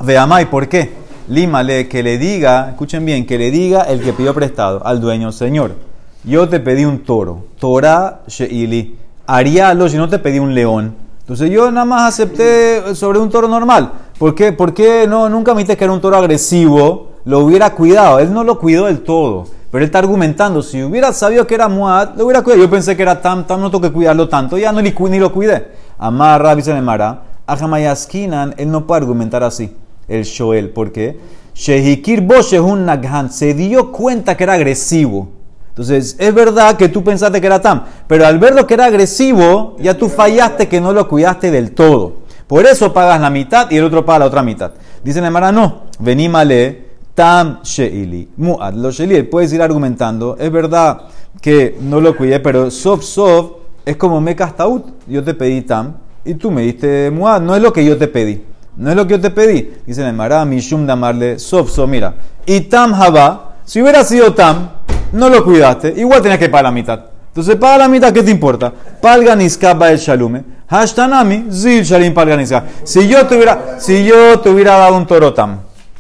Veamai, 0.01 0.50
¿por 0.50 0.67
qué? 0.69 0.91
Límale, 1.27 1.88
que 1.88 2.01
le 2.01 2.17
diga, 2.17 2.69
escuchen 2.69 3.05
bien, 3.05 3.25
que 3.25 3.38
le 3.38 3.51
diga 3.51 3.84
el 3.84 4.01
que 4.01 4.13
pidió 4.13 4.34
prestado 4.34 4.86
al 4.86 5.00
dueño, 5.00 5.31
señor, 5.31 5.75
yo 6.24 6.48
te 6.50 6.60
pedí 6.60 6.86
un 6.86 7.03
toro, 7.03 7.46
Torah 7.60 8.22
sheili, 8.27 8.98
haríalo 9.29 9.88
si 9.88 9.98
no 9.98 10.09
te 10.09 10.19
pedí 10.19 10.39
un 10.39 10.55
león. 10.55 10.95
Entonces 11.19 11.51
yo 11.51 11.69
nada 11.71 11.86
más 11.86 12.13
acepté 12.13 12.95
sobre 12.95 13.19
un 13.19 13.29
toro 13.29 13.48
normal. 13.48 13.91
¿Por 14.17 14.33
qué? 14.33 14.51
Porque 14.51 15.05
no, 15.07 15.29
nunca 15.29 15.53
me 15.53 15.59
dijiste 15.59 15.77
que 15.77 15.83
era 15.83 15.93
un 15.93 16.01
toro 16.01 16.17
agresivo, 16.17 17.12
lo 17.25 17.39
hubiera 17.39 17.75
cuidado. 17.75 18.17
Él 18.19 18.33
no 18.33 18.43
lo 18.43 18.57
cuidó 18.57 18.86
del 18.86 19.01
todo. 19.01 19.45
Pero 19.71 19.83
él 19.83 19.86
está 19.86 20.00
argumentando, 20.00 20.63
si 20.63 20.81
hubiera 20.81 21.13
sabido 21.13 21.45
que 21.45 21.53
era 21.53 21.69
Muad, 21.69 22.15
lo 22.17 22.25
hubiera 22.25 22.41
cuidado. 22.41 22.63
Yo 22.63 22.71
pensé 22.71 22.95
que 22.95 23.03
era 23.03 23.21
Tam, 23.21 23.45
Tam 23.45 23.62
no 23.62 23.69
tengo 23.69 23.83
que 23.83 23.91
cuidarlo 23.91 24.27
tanto, 24.27 24.57
ya 24.57 24.71
no 24.71 24.81
ni, 24.81 25.19
lo 25.19 25.31
cuidé. 25.31 25.67
Amarra, 26.00 26.55
Mara, 26.81 27.21
Ajamayaskinan, 27.45 28.55
él 28.57 28.71
no 28.71 28.88
puede 28.88 29.01
argumentar 29.01 29.43
así, 29.43 29.75
el 30.07 30.24
Shoel. 30.24 30.69
¿Por 30.71 30.91
qué? 30.91 31.19
Shehikir 31.53 32.21
Bosh 32.21 32.55
es 32.55 32.62
un 32.62 32.86
Naghan, 32.86 33.31
se 33.31 33.53
dio 33.53 33.91
cuenta 33.91 34.36
que 34.36 34.45
era 34.45 34.53
agresivo. 34.53 35.38
Entonces, 35.79 36.17
es 36.19 36.33
verdad 36.33 36.75
que 36.75 36.89
tú 36.89 37.05
pensaste 37.05 37.39
que 37.39 37.48
era 37.48 37.62
Tam, 37.62 37.86
pero 38.05 38.27
al 38.27 38.38
verlo 38.38 38.67
que 38.67 38.74
era 38.74 38.88
agresivo, 38.88 39.77
ya 39.79 39.98
tú 39.98 40.09
fallaste 40.09 40.67
que 40.67 40.81
no 40.81 40.91
lo 40.91 41.07
cuidaste 41.07 41.51
del 41.51 41.71
todo. 41.71 42.17
Por 42.48 42.65
eso 42.65 42.91
pagas 42.91 43.21
la 43.21 43.29
mitad 43.29 43.71
y 43.71 43.77
el 43.77 43.86
otro 43.86 44.05
paga 44.05 44.19
la 44.19 44.25
otra 44.25 44.43
mitad. 44.43 44.74
Dice 45.01 45.21
Nemara, 45.21 45.53
no, 45.53 45.83
venimale 46.00 46.88
Tam 47.15 47.62
Sheili. 47.63 48.27
Muad, 48.36 48.74
lo 48.74 48.91
Sheili, 48.91 49.24
puedes 49.24 49.53
ir 49.53 49.62
argumentando, 49.62 50.36
es 50.38 50.51
verdad 50.51 51.03
que 51.39 51.77
no 51.79 52.01
lo 52.01 52.13
cuidé, 52.17 52.41
pero 52.41 52.69
Sof 52.69 53.01
Sof 53.01 53.51
es 53.86 53.95
como 53.95 54.19
me 54.19 54.36
Taut. 54.36 54.86
Yo 55.07 55.24
te 55.24 55.33
pedí 55.33 55.62
Tam 55.62 55.93
y 56.25 56.33
tú 56.33 56.51
me 56.51 56.63
diste 56.63 57.09
Muad, 57.09 57.39
no 57.39 57.55
es 57.55 57.62
lo 57.62 57.71
que 57.71 57.86
yo 57.86 57.98
te 57.98 58.09
pedí. 58.09 58.43
No 58.75 58.89
es 58.89 58.98
lo 58.98 59.07
que 59.07 59.13
yo 59.13 59.21
te 59.21 59.29
pedí. 59.29 59.71
Dice 59.86 60.03
Nemara, 60.03 60.43
Mishum 60.43 60.86
Damarle 60.86 61.39
Sof 61.39 61.71
Sof, 61.71 61.89
mira. 61.89 62.15
Y 62.45 62.59
Tam 62.59 62.93
Haba, 62.93 63.49
si 63.69 63.83
hubiera 63.83 64.03
sido 64.03 64.33
Tam, 64.33 64.67
no 65.11 65.29
lo 65.29 65.45
cuidaste, 65.45 65.93
igual 65.95 66.23
tenías 66.23 66.39
que 66.39 66.49
pagar 66.49 66.63
la 66.63 66.71
mitad. 66.71 67.01
Entonces, 67.27 67.55
paga 67.55 67.77
la 67.77 67.88
mitad, 67.88 68.11
¿qué 68.11 68.23
te 68.23 68.31
importa? 68.31 68.73
Palga 68.99 69.38
ba 69.75 69.91
el 69.91 69.99
shalume. 69.99 70.43
Hashtanami, 70.67 71.49
zil 71.51 71.83
shalim 71.83 72.11
palga 72.11 72.35
Si 72.83 73.07
yo 73.07 73.27
te 73.27 73.35
hubiera, 73.35 73.79
si 73.79 74.03
yo 74.03 74.39
te 74.39 74.49
hubiera 74.49 74.75
dado 74.75 74.97
un 74.97 75.05
torotam, 75.05 75.59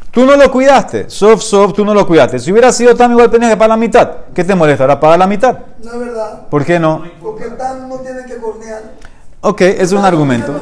tú 0.09 0.25
no 0.25 0.35
lo 0.35 0.51
cuidaste. 0.51 1.11
Sof, 1.11 1.43
sof, 1.43 1.73
tú 1.73 1.85
no 1.85 1.93
lo 1.93 2.07
cuidaste. 2.07 2.39
Si 2.39 2.51
hubiera 2.51 2.71
sido 2.71 2.95
tam, 2.95 3.11
igual 3.11 3.29
tenías 3.29 3.51
que 3.51 3.57
pagar 3.57 3.69
la 3.69 3.77
mitad. 3.77 4.11
¿Qué 4.33 4.43
te 4.43 4.55
molesta? 4.55 4.85
Ahora 4.85 4.99
paga 4.99 5.17
la 5.17 5.27
mitad. 5.27 5.59
No 5.83 5.93
es 5.93 5.99
verdad. 5.99 6.47
¿Por 6.49 6.65
qué 6.65 6.79
no? 6.79 7.03
Porque 7.21 7.45
tam 7.51 7.87
no 7.87 7.97
tiene 7.97 8.25
que 8.25 8.37
cornear. 8.37 8.81
Ok, 9.41 9.61
es 9.61 9.91
un 9.91 10.03
argumento. 10.03 10.59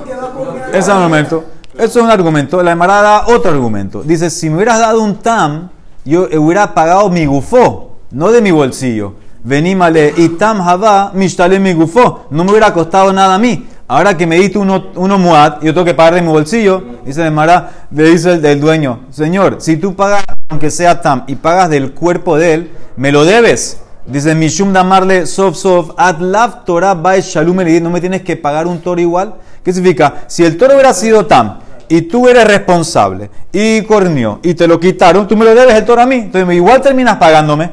Es 0.74 0.88
un 0.88 0.92
argumento. 0.92 1.46
Eso 1.74 2.00
es 2.00 2.04
un 2.04 2.12
argumento. 2.12 2.62
La 2.62 2.72
emarada 2.72 3.28
otro 3.28 3.52
argumento. 3.52 4.04
Dice, 4.04 4.30
si 4.30 4.50
me 4.50 4.58
hubieras 4.58 4.80
dado 4.80 5.02
un 5.02 5.16
tam, 5.20 5.70
yo 6.08 6.28
hubiera 6.40 6.74
pagado 6.74 7.10
mi 7.10 7.26
gufo 7.26 7.88
no 8.12 8.32
de 8.32 8.42
mi 8.42 8.52
bolsillo. 8.52 9.14
Venímale 9.44 10.14
y 10.18 10.30
tam 10.30 10.62
hava 10.62 11.12
mishtale 11.14 11.60
mi 11.60 11.74
gufo. 11.74 12.26
No 12.32 12.44
me 12.44 12.52
hubiera 12.52 12.74
costado 12.74 13.14
nada 13.14 13.36
a 13.36 13.40
mí. 13.40 13.68
Ahora 13.90 14.18
que 14.18 14.28
me 14.28 14.38
diste 14.38 14.58
uno, 14.58 14.88
uno 14.96 15.18
muad, 15.18 15.62
yo 15.62 15.74
tengo 15.74 15.86
que 15.86 15.94
pagar 15.94 16.16
de 16.16 16.22
mi 16.22 16.28
bolsillo. 16.28 16.84
Dice 17.06 17.22
de 17.22 17.32
Mara, 17.32 17.88
le 17.92 18.10
dice 18.10 18.34
el, 18.34 18.60
dueño, 18.60 19.02
Señor, 19.12 19.58
si 19.60 19.78
tú 19.78 19.96
pagas, 19.96 20.26
aunque 20.50 20.72
sea 20.72 21.02
tam, 21.02 21.24
y 21.28 21.36
pagas 21.36 21.70
del 21.70 21.94
cuerpo 21.94 22.38
de 22.38 22.54
él, 22.54 22.72
me 22.98 23.14
lo 23.14 23.24
debes. 23.24 23.80
Dice 24.06 24.36
Mishum 24.36 24.74
damarle 24.74 25.26
sof 25.26 25.56
sof 25.56 25.92
lav 26.20 26.66
Torah 26.66 26.96
bae 26.96 27.22
shalom 27.22 27.58
no 27.82 27.90
me 27.90 28.02
tienes 28.02 28.24
que 28.24 28.36
pagar 28.36 28.68
un 28.68 28.80
toro 28.80 29.00
igual. 29.00 29.36
¿Qué 29.64 29.72
significa? 29.72 30.24
Si 30.28 30.44
el 30.44 30.58
toro 30.58 30.74
hubiera 30.74 30.94
sido 30.94 31.26
tam 31.26 31.60
y 31.90 32.04
tú 32.04 32.28
eres 32.28 32.46
responsable 32.46 33.30
y 33.52 33.82
cornió 33.84 34.40
y 34.44 34.54
te 34.54 34.68
lo 34.68 34.80
quitaron, 34.80 35.28
tú 35.28 35.36
me 35.36 35.46
lo 35.46 35.56
debes 35.56 35.76
el 35.76 35.86
toro 35.86 36.02
a 36.02 36.06
mí. 36.06 36.16
Entonces 36.16 36.56
igual 36.56 36.82
terminas 36.82 37.18
pagándome. 37.18 37.72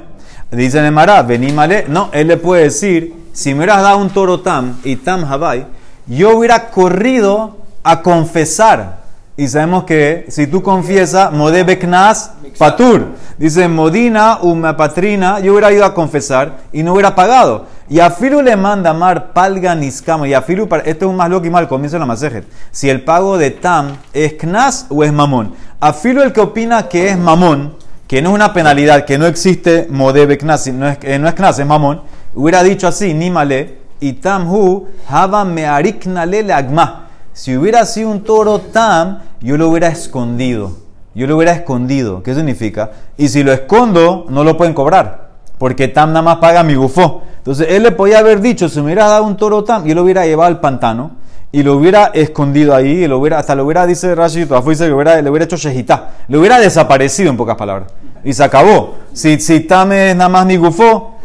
Dice 0.50 0.80
Nemara, 0.80 1.22
venimale. 1.22 1.86
No, 1.88 2.10
él 2.12 2.28
le 2.28 2.36
puede 2.36 2.64
decir, 2.64 3.14
si 3.32 3.50
me 3.50 3.60
hubieras 3.60 3.82
dado 3.82 3.98
un 3.98 4.10
toro 4.10 4.40
tam 4.40 4.78
y 4.84 4.96
tam 4.96 5.24
habai, 5.24 5.66
yo 6.06 6.36
hubiera 6.36 6.70
corrido 6.70 7.56
a 7.82 8.02
confesar. 8.02 9.03
Y 9.36 9.48
sabemos 9.48 9.82
que 9.82 10.26
si 10.28 10.46
tú 10.46 10.62
confiesas, 10.62 11.32
modebe 11.32 11.76
knas 11.76 12.30
patur. 12.56 13.06
Dice 13.36 13.66
Modina, 13.66 14.38
uma 14.42 14.76
patrina, 14.76 15.40
yo 15.40 15.52
hubiera 15.52 15.72
ido 15.72 15.84
a 15.84 15.92
confesar 15.92 16.58
y 16.72 16.84
no 16.84 16.92
hubiera 16.92 17.16
pagado. 17.16 17.66
Y 17.88 17.98
a 17.98 18.10
Filu 18.10 18.42
le 18.42 18.56
manda 18.56 18.94
mar 18.94 19.32
palga 19.32 19.74
niskamo. 19.74 20.24
Y 20.24 20.34
a 20.34 20.42
Filu, 20.42 20.68
esto 20.84 21.06
es 21.06 21.10
un 21.10 21.16
más 21.16 21.28
loco 21.28 21.46
y 21.46 21.50
mal, 21.50 21.66
comienza 21.66 21.98
la 21.98 22.06
masejet. 22.06 22.46
Si 22.70 22.88
el 22.88 23.02
pago 23.02 23.36
de 23.36 23.50
tam 23.50 23.96
es 24.12 24.34
knas 24.34 24.86
o 24.88 25.02
es 25.02 25.12
mamón. 25.12 25.54
A 25.80 25.92
el 26.02 26.32
que 26.32 26.40
opina 26.40 26.88
que 26.88 27.08
es 27.08 27.18
mamón, 27.18 27.74
que 28.06 28.22
no 28.22 28.30
es 28.30 28.34
una 28.36 28.52
penalidad, 28.52 29.04
que 29.04 29.18
no 29.18 29.26
existe 29.26 29.88
modebe 29.90 30.38
knas, 30.38 30.68
no 30.68 30.88
es, 30.88 30.98
no 31.20 31.28
es 31.28 31.34
knas, 31.34 31.58
es 31.58 31.66
mamón, 31.66 32.02
hubiera 32.34 32.62
dicho 32.62 32.86
así, 32.86 33.12
nímale, 33.12 33.78
y 33.98 34.12
tamhu, 34.12 34.86
haba 35.08 35.44
meariknale 35.44 36.44
le 36.44 36.52
agma. 36.52 37.03
Si 37.34 37.56
hubiera 37.56 37.84
sido 37.84 38.10
un 38.10 38.22
toro 38.22 38.60
tam, 38.60 39.18
yo 39.40 39.56
lo 39.56 39.68
hubiera 39.68 39.88
escondido. 39.88 40.76
Yo 41.16 41.26
lo 41.26 41.36
hubiera 41.36 41.52
escondido. 41.52 42.22
¿Qué 42.22 42.32
significa? 42.32 42.92
Y 43.16 43.28
si 43.28 43.42
lo 43.42 43.52
escondo, 43.52 44.26
no 44.28 44.44
lo 44.44 44.56
pueden 44.56 44.72
cobrar. 44.72 45.30
Porque 45.58 45.88
tam 45.88 46.10
nada 46.10 46.22
más 46.22 46.36
paga 46.36 46.62
mi 46.62 46.76
bufó. 46.76 47.22
Entonces 47.38 47.66
él 47.70 47.82
le 47.82 47.90
podía 47.90 48.20
haber 48.20 48.40
dicho, 48.40 48.68
si 48.68 48.78
me 48.78 48.86
hubiera 48.86 49.08
dado 49.08 49.24
un 49.24 49.36
toro 49.36 49.64
tam, 49.64 49.84
yo 49.84 49.96
lo 49.96 50.04
hubiera 50.04 50.24
llevado 50.24 50.46
al 50.46 50.60
pantano 50.60 51.16
y 51.50 51.64
lo 51.64 51.74
hubiera 51.74 52.06
escondido 52.14 52.74
ahí, 52.74 53.04
y 53.04 53.06
lo 53.06 53.18
hubiera, 53.18 53.38
hasta 53.38 53.54
lo 53.54 53.64
hubiera, 53.64 53.86
dice 53.86 54.14
Rashi, 54.14 54.44
dice, 54.44 54.88
lo 54.88 54.96
hubiera, 54.96 55.20
le 55.20 55.30
hubiera 55.30 55.44
hecho 55.44 55.56
shejitá, 55.56 56.10
le 56.26 56.38
hubiera 56.38 56.58
desaparecido 56.58 57.30
en 57.30 57.36
pocas 57.36 57.56
palabras. 57.56 57.92
Y 58.24 58.32
se 58.32 58.42
acabó. 58.42 58.94
Si, 59.12 59.38
si 59.38 59.60
Tame 59.60 60.10
es 60.10 60.16
nada 60.16 60.28
más 60.28 60.46
mi 60.46 60.56
gufó. 60.56 61.16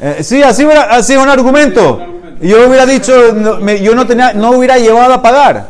Eh, 0.00 0.18
sí, 0.22 0.42
así, 0.42 0.64
así 0.64 1.12
es 1.14 1.18
un 1.18 1.28
argumento. 1.28 2.11
Yo 2.42 2.68
hubiera 2.68 2.84
dicho, 2.86 3.12
yo 3.80 3.94
no 3.94 4.06
tenía, 4.06 4.34
no 4.34 4.50
hubiera 4.50 4.76
llevado 4.76 5.14
a 5.14 5.22
pagar. 5.22 5.68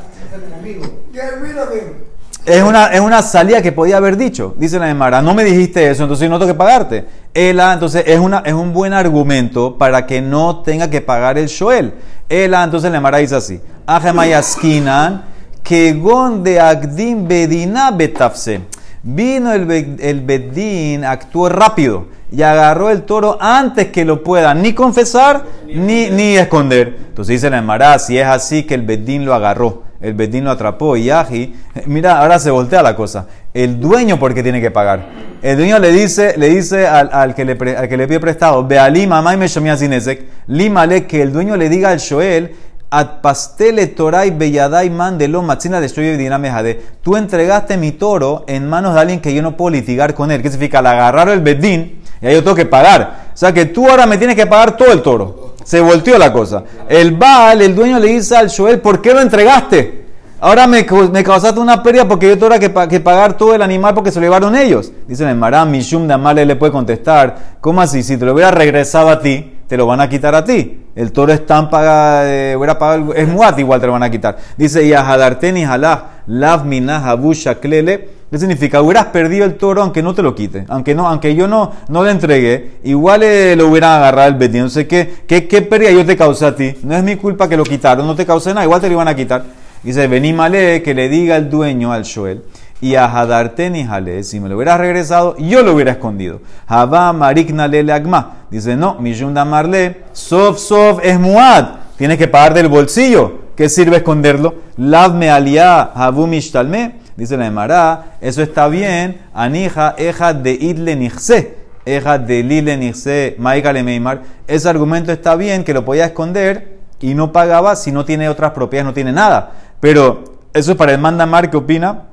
Es 2.47 2.63
una, 2.63 2.87
es 2.87 3.01
una 3.01 3.23
salida 3.23 3.61
que 3.61 3.73
podía 3.73 3.99
haber 3.99 4.17
dicho. 4.17 4.55
Dice 4.57 4.79
la 4.79 4.89
Emara, 4.89 5.21
no 5.21 5.35
me 5.35 5.45
dijiste 5.45 5.91
eso, 5.91 6.03
entonces 6.03 6.29
no 6.31 6.39
tengo 6.39 6.53
que 6.53 6.59
pagarte. 6.59 7.05
Ela, 7.35 7.75
entonces 7.75 8.05
es, 8.07 8.19
una, 8.19 8.43
es 8.45 8.55
un 8.55 8.73
buen 8.73 8.95
argumento 8.95 9.77
para 9.77 10.07
que 10.07 10.23
no 10.23 10.63
tenga 10.63 10.89
que 10.89 11.03
pagar 11.03 11.37
el 11.37 11.47
Shoel. 11.47 11.93
Ela, 12.29 12.65
entonces 12.65 12.91
la 12.91 12.99
Emara 12.99 13.19
dice 13.19 13.37
así. 13.37 13.61
Ajemayaskinan, 13.87 15.25
que 15.63 15.95
de 16.43 16.59
Agdim 16.59 17.29
Bedina 17.29 17.91
Betafse. 17.91 18.63
Vino 19.03 19.53
el, 19.53 19.99
el 20.01 20.21
Bedín, 20.23 21.05
actuó 21.05 21.49
rápido 21.49 22.07
y 22.33 22.43
agarró 22.43 22.91
el 22.91 23.03
toro 23.03 23.37
antes 23.41 23.89
que 23.89 24.05
lo 24.05 24.25
pueda 24.25 24.55
ni 24.55 24.73
confesar 24.73 25.45
ni, 25.67 26.11
ni 26.11 26.37
esconder. 26.37 26.97
Entonces 27.09 27.35
dice 27.35 27.51
la 27.51 27.59
Emara, 27.59 27.99
si 27.99 28.19
es 28.19 28.27
así 28.27 28.65
que 28.65 28.75
el 28.75 28.83
Bedín 28.83 29.25
lo 29.25 29.35
agarró, 29.35 29.83
el 30.01 30.15
Bedín 30.15 30.45
lo 30.45 30.51
atrapó 30.51 30.97
y 30.97 31.05
Yaji, 31.05 31.55
mira, 31.87 32.19
ahora 32.19 32.39
se 32.39 32.51
voltea 32.51 32.83
la 32.83 32.97
cosa. 32.97 33.27
El 33.55 33.79
dueño 33.79 34.19
porque 34.19 34.43
tiene 34.43 34.61
que 34.61 34.71
pagar. 34.71 35.11
El 35.43 35.57
dueño 35.59 35.79
le 35.79 35.93
dice, 35.93 36.35
le 36.39 36.49
dice 36.49 36.87
al, 36.87 37.11
al 37.13 37.35
que, 37.35 37.45
le 37.45 37.55
pre- 37.55 37.77
al 37.77 37.89
que 37.89 37.97
le 37.97 38.09
pide 38.09 38.19
prestado, 38.19 38.67
ve 38.67 38.79
a 38.79 38.89
Lima, 38.89 39.17
mamá 39.17 39.35
y 39.35 39.37
me 39.37 39.49
llamé 39.49 39.71
a 39.71 39.77
Zinesek, 39.77 40.25
límale 40.47 41.07
que 41.07 41.21
el 41.21 41.33
dueño 41.33 41.57
le 41.57 41.69
diga 41.69 41.91
al 41.91 41.99
Shoel, 41.99 42.55
Ad 42.95 43.23
pastele 43.23 43.87
toray 43.87 44.33
belladai 44.33 44.91
mandelo 44.91 45.41
matzina 45.41 45.81
de 45.81 45.87
estoy 45.87 46.15
dinamejade. 46.19 46.79
Tú 47.01 47.17
entregaste 47.17 47.79
mi 47.79 47.93
toro 47.93 48.45
en 48.47 48.69
manos 48.69 48.93
de 48.93 49.01
alguien 49.01 49.21
que 49.21 49.33
yo 49.33 49.41
no 49.41 49.57
puedo 49.57 49.71
litigar 49.71 50.13
con 50.13 50.31
él. 50.31 50.43
¿Qué 50.43 50.51
significa? 50.51 50.81
Al 50.81 50.87
agarrar 50.89 51.31
el 51.31 51.41
bedín, 51.41 52.02
y 52.23 52.27
ahí 52.27 52.35
yo 52.35 52.43
tengo 52.45 52.57
que 52.57 52.67
pagar. 52.67 53.25
O 53.35 53.37
sea 53.37 53.53
que 53.53 53.67
tú 53.67 53.89
ahora 53.89 54.07
me 54.07 54.17
tienes 54.17 54.37
que 54.37 54.47
pagar 54.47 54.77
todo 54.77 54.93
el 54.93 55.03
toro. 55.03 55.55
Se 55.65 55.81
volteó 55.81 56.17
la 56.19 56.33
cosa. 56.33 56.65
El 56.89 57.13
Baal, 57.17 57.61
el 57.63 57.75
dueño 57.75 57.99
le 57.99 58.09
dice 58.09 58.37
al 58.37 58.49
Shoel, 58.49 58.81
¿por 58.81 59.03
qué 59.03 59.13
lo 59.13 59.21
entregaste? 59.21 60.03
Ahora 60.41 60.67
me, 60.67 60.85
cau- 60.85 61.09
me 61.11 61.23
causaste 61.23 61.61
una 61.61 61.83
pérdida 61.85 62.07
porque 62.09 62.29
yo 62.29 62.37
tengo 62.37 62.59
que, 62.59 62.69
pa- 62.69 62.89
que 62.89 62.99
pagar 62.99 63.37
todo 63.37 63.55
el 63.55 63.63
animal 63.63 63.95
porque 63.95 64.11
se 64.11 64.19
lo 64.19 64.27
llevaron 64.27 64.57
ellos. 64.57 64.91
Dice 65.07 65.29
el 65.29 65.37
Marán, 65.37 65.71
Mishum 65.71 66.09
de 66.09 66.15
Amale 66.15 66.45
le 66.45 66.57
puede 66.57 66.73
contestar, 66.73 67.57
¿cómo 67.61 67.81
así? 67.81 68.03
Si 68.03 68.17
te 68.17 68.25
lo 68.25 68.33
hubiera 68.35 68.51
regresado 68.51 69.09
a 69.09 69.21
ti, 69.21 69.59
te 69.69 69.77
lo 69.77 69.87
van 69.87 70.01
a 70.01 70.09
quitar 70.09 70.35
a 70.35 70.45
ti. 70.45 70.81
El 70.97 71.13
toro 71.13 71.33
es 71.33 71.47
tan 71.47 71.67
eh, 71.67 72.57
pagado, 72.79 73.15
es 73.15 73.29
muat, 73.29 73.57
igual 73.61 73.81
te 73.81 73.87
lo 73.87 73.93
van 73.93 74.03
a 74.03 74.11
quitar. 74.11 74.37
Dice, 74.57 74.85
y 74.85 74.93
a 74.93 75.09
Hadarteni 75.09 75.65
Halach, 75.65 76.03
Lav 76.27 76.65
Minah 76.67 77.09
Habu 77.09 77.33
Shaklele. 77.35 78.22
¿Qué 78.33 78.39
significa? 78.39 78.81
Hubieras 78.81 79.09
perdido 79.09 79.45
el 79.45 79.57
toro 79.57 79.83
aunque 79.83 80.03
no 80.03 80.15
te 80.15 80.23
lo 80.23 80.35
quite. 80.35 80.65
Aunque 80.69 80.95
no, 80.95 81.07
aunque 81.07 81.35
yo 81.35 81.47
no, 81.47 81.71
no 81.89 82.03
le 82.03 82.13
entregué, 82.13 82.79
igual 82.83 83.23
eh, 83.23 83.55
lo 83.57 83.69
hubieran 83.69 83.93
agarrado 83.93 84.29
el 84.29 84.37
betín. 84.37 84.63
No 84.63 84.71
sé 84.71 84.87
qué, 84.87 85.17
qué, 85.27 85.47
qué 85.47 85.61
pérdida 85.61 85.91
yo 85.91 86.07
te 86.07 86.17
causé 86.17 86.47
a 86.47 86.57
ti. 86.57 86.73
No 86.83 86.97
es 86.97 87.05
mi 87.05 87.17
culpa 87.17 87.47
que 87.47 87.59
lo 87.59 87.65
quitaron, 87.65 88.07
no 88.07 88.17
te 88.17 88.25
causé 88.25 88.55
nada, 88.55 88.65
igual 88.65 88.81
te 88.81 88.87
lo 88.87 88.95
iban 88.95 89.07
a 89.07 89.15
quitar. 89.15 89.45
Dice, 89.83 90.07
vení 90.07 90.33
male, 90.33 90.81
que 90.81 90.95
le 90.95 91.11
diga 91.11 91.37
el 91.37 91.51
dueño 91.51 91.93
al 91.93 92.05
Shoel. 92.05 92.43
Y 92.81 92.95
a 92.95 93.05
Hadarteni 93.05 93.85
Jale, 93.85 94.25
si 94.25 94.41
me 94.41 94.49
lo 94.49 94.57
hubieras 94.57 94.81
regresado, 94.81 95.37
yo 95.37 95.63
lo 95.63 95.75
hubiera 95.75 95.93
escondido. 95.93 96.41
Habá 96.67 97.13
Marikna 97.13 97.69
Lele 97.69 97.93
Agma. 97.93 98.47
Dice, 98.51 98.77
no, 98.77 98.95
Mishum 98.99 99.35
Damarle, 99.35 100.05
Sof 100.13 100.59
Sof 100.59 101.01
es 101.03 101.21
Muad. 101.21 101.67
Tienes 101.99 102.17
que 102.17 102.29
pagar 102.29 102.55
del 102.55 102.69
bolsillo. 102.69 103.43
¿Qué 103.55 103.69
sirve 103.69 103.99
esconderlo? 103.99 104.55
Lavme 104.79 105.29
aliá, 105.31 105.83
Habu 105.95 106.27
Mishtalme. 106.27 107.02
Dice 107.23 107.37
la 107.37 107.47
Emara, 107.47 108.17
eso 108.21 108.43
está 108.43 108.67
bien. 108.67 109.21
Anija, 109.33 109.95
eja 109.97 110.35
de 110.35 110.55
idle 110.55 110.97
nixse. 110.97 111.55
Eja 111.87 112.19
de 112.19 112.43
lile 112.43 112.77
nixse, 112.77 113.37
maikale 113.39 113.85
meimar. 113.85 114.23
Ese 114.49 114.69
argumento 114.69 115.13
está 115.13 115.37
bien, 115.37 115.63
que 115.63 115.73
lo 115.73 115.85
podía 115.85 116.07
esconder 116.07 116.81
y 116.99 117.15
no 117.15 117.31
pagaba 117.31 117.77
si 117.77 117.93
no 117.93 118.05
tiene 118.05 118.29
otras 118.29 118.51
propiedades, 118.51 118.87
no 118.87 118.93
tiene 118.93 119.13
nada. 119.13 119.53
Pero 119.79 120.25
eso 120.53 120.73
es 120.73 120.77
para 120.77 120.91
el 120.91 120.99
mandamar 120.99 121.49
que 121.49 121.59
opina 121.59 122.07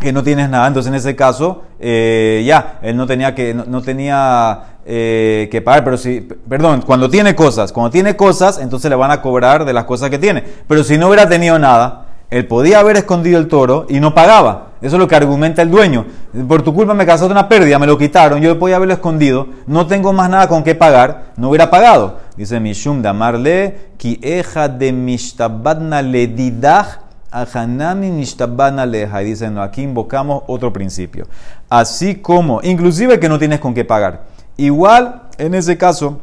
que 0.00 0.14
no 0.14 0.22
tienes 0.22 0.48
nada. 0.48 0.66
Entonces, 0.66 0.88
en 0.88 0.94
ese 0.94 1.14
caso, 1.14 1.64
eh, 1.78 2.42
ya, 2.46 2.78
él 2.80 2.96
no 2.96 3.06
tenía 3.06 3.34
que, 3.34 3.52
no 3.52 3.82
tenía 3.82 4.78
eh, 4.86 5.48
que 5.50 5.60
pagar. 5.60 5.84
Pero 5.84 5.98
si, 5.98 6.22
perdón, 6.22 6.80
cuando 6.86 7.10
tiene 7.10 7.34
cosas, 7.34 7.70
cuando 7.70 7.90
tiene 7.90 8.16
cosas, 8.16 8.58
entonces 8.58 8.88
le 8.88 8.96
van 8.96 9.10
a 9.10 9.20
cobrar 9.20 9.66
de 9.66 9.74
las 9.74 9.84
cosas 9.84 10.08
que 10.08 10.18
tiene. 10.18 10.42
Pero 10.66 10.82
si 10.84 10.96
no 10.96 11.08
hubiera 11.08 11.28
tenido 11.28 11.58
nada, 11.58 12.06
él 12.30 12.46
podía 12.46 12.80
haber 12.80 12.96
escondido 12.96 13.38
el 13.38 13.48
toro 13.48 13.86
y 13.88 14.00
no 14.00 14.14
pagaba. 14.14 14.68
Eso 14.80 14.96
es 14.96 15.00
lo 15.00 15.08
que 15.08 15.16
argumenta 15.16 15.62
el 15.62 15.70
dueño. 15.70 16.06
Por 16.46 16.62
tu 16.62 16.72
culpa 16.72 16.94
me 16.94 17.06
causaste 17.06 17.32
una 17.32 17.48
pérdida, 17.48 17.78
me 17.78 17.86
lo 17.86 17.98
quitaron, 17.98 18.40
yo 18.40 18.58
podía 18.58 18.76
haberlo 18.76 18.94
escondido, 18.94 19.48
no 19.66 19.86
tengo 19.86 20.12
más 20.12 20.30
nada 20.30 20.48
con 20.48 20.62
qué 20.62 20.74
pagar, 20.74 21.32
no 21.36 21.48
hubiera 21.48 21.70
pagado. 21.70 22.20
Dice 22.36 22.60
Mishum 22.60 23.02
Damarle, 23.02 23.92
ki 23.96 24.20
eja 24.22 24.68
de 24.68 24.92
mishtabadna 24.92 26.02
le 26.02 26.28
didach 26.28 27.08
Ahanami 27.30 28.10
nishtabana 28.10 28.86
leja. 28.86 29.22
Y 29.22 29.26
dicen, 29.26 29.54
no, 29.54 29.62
aquí 29.62 29.82
invocamos 29.82 30.42
otro 30.46 30.72
principio. 30.72 31.26
Así 31.68 32.16
como, 32.16 32.60
inclusive 32.62 33.20
que 33.20 33.28
no 33.28 33.38
tienes 33.38 33.60
con 33.60 33.74
qué 33.74 33.84
pagar. 33.84 34.24
Igual, 34.56 35.22
en 35.38 35.54
ese 35.54 35.76
caso, 35.76 36.20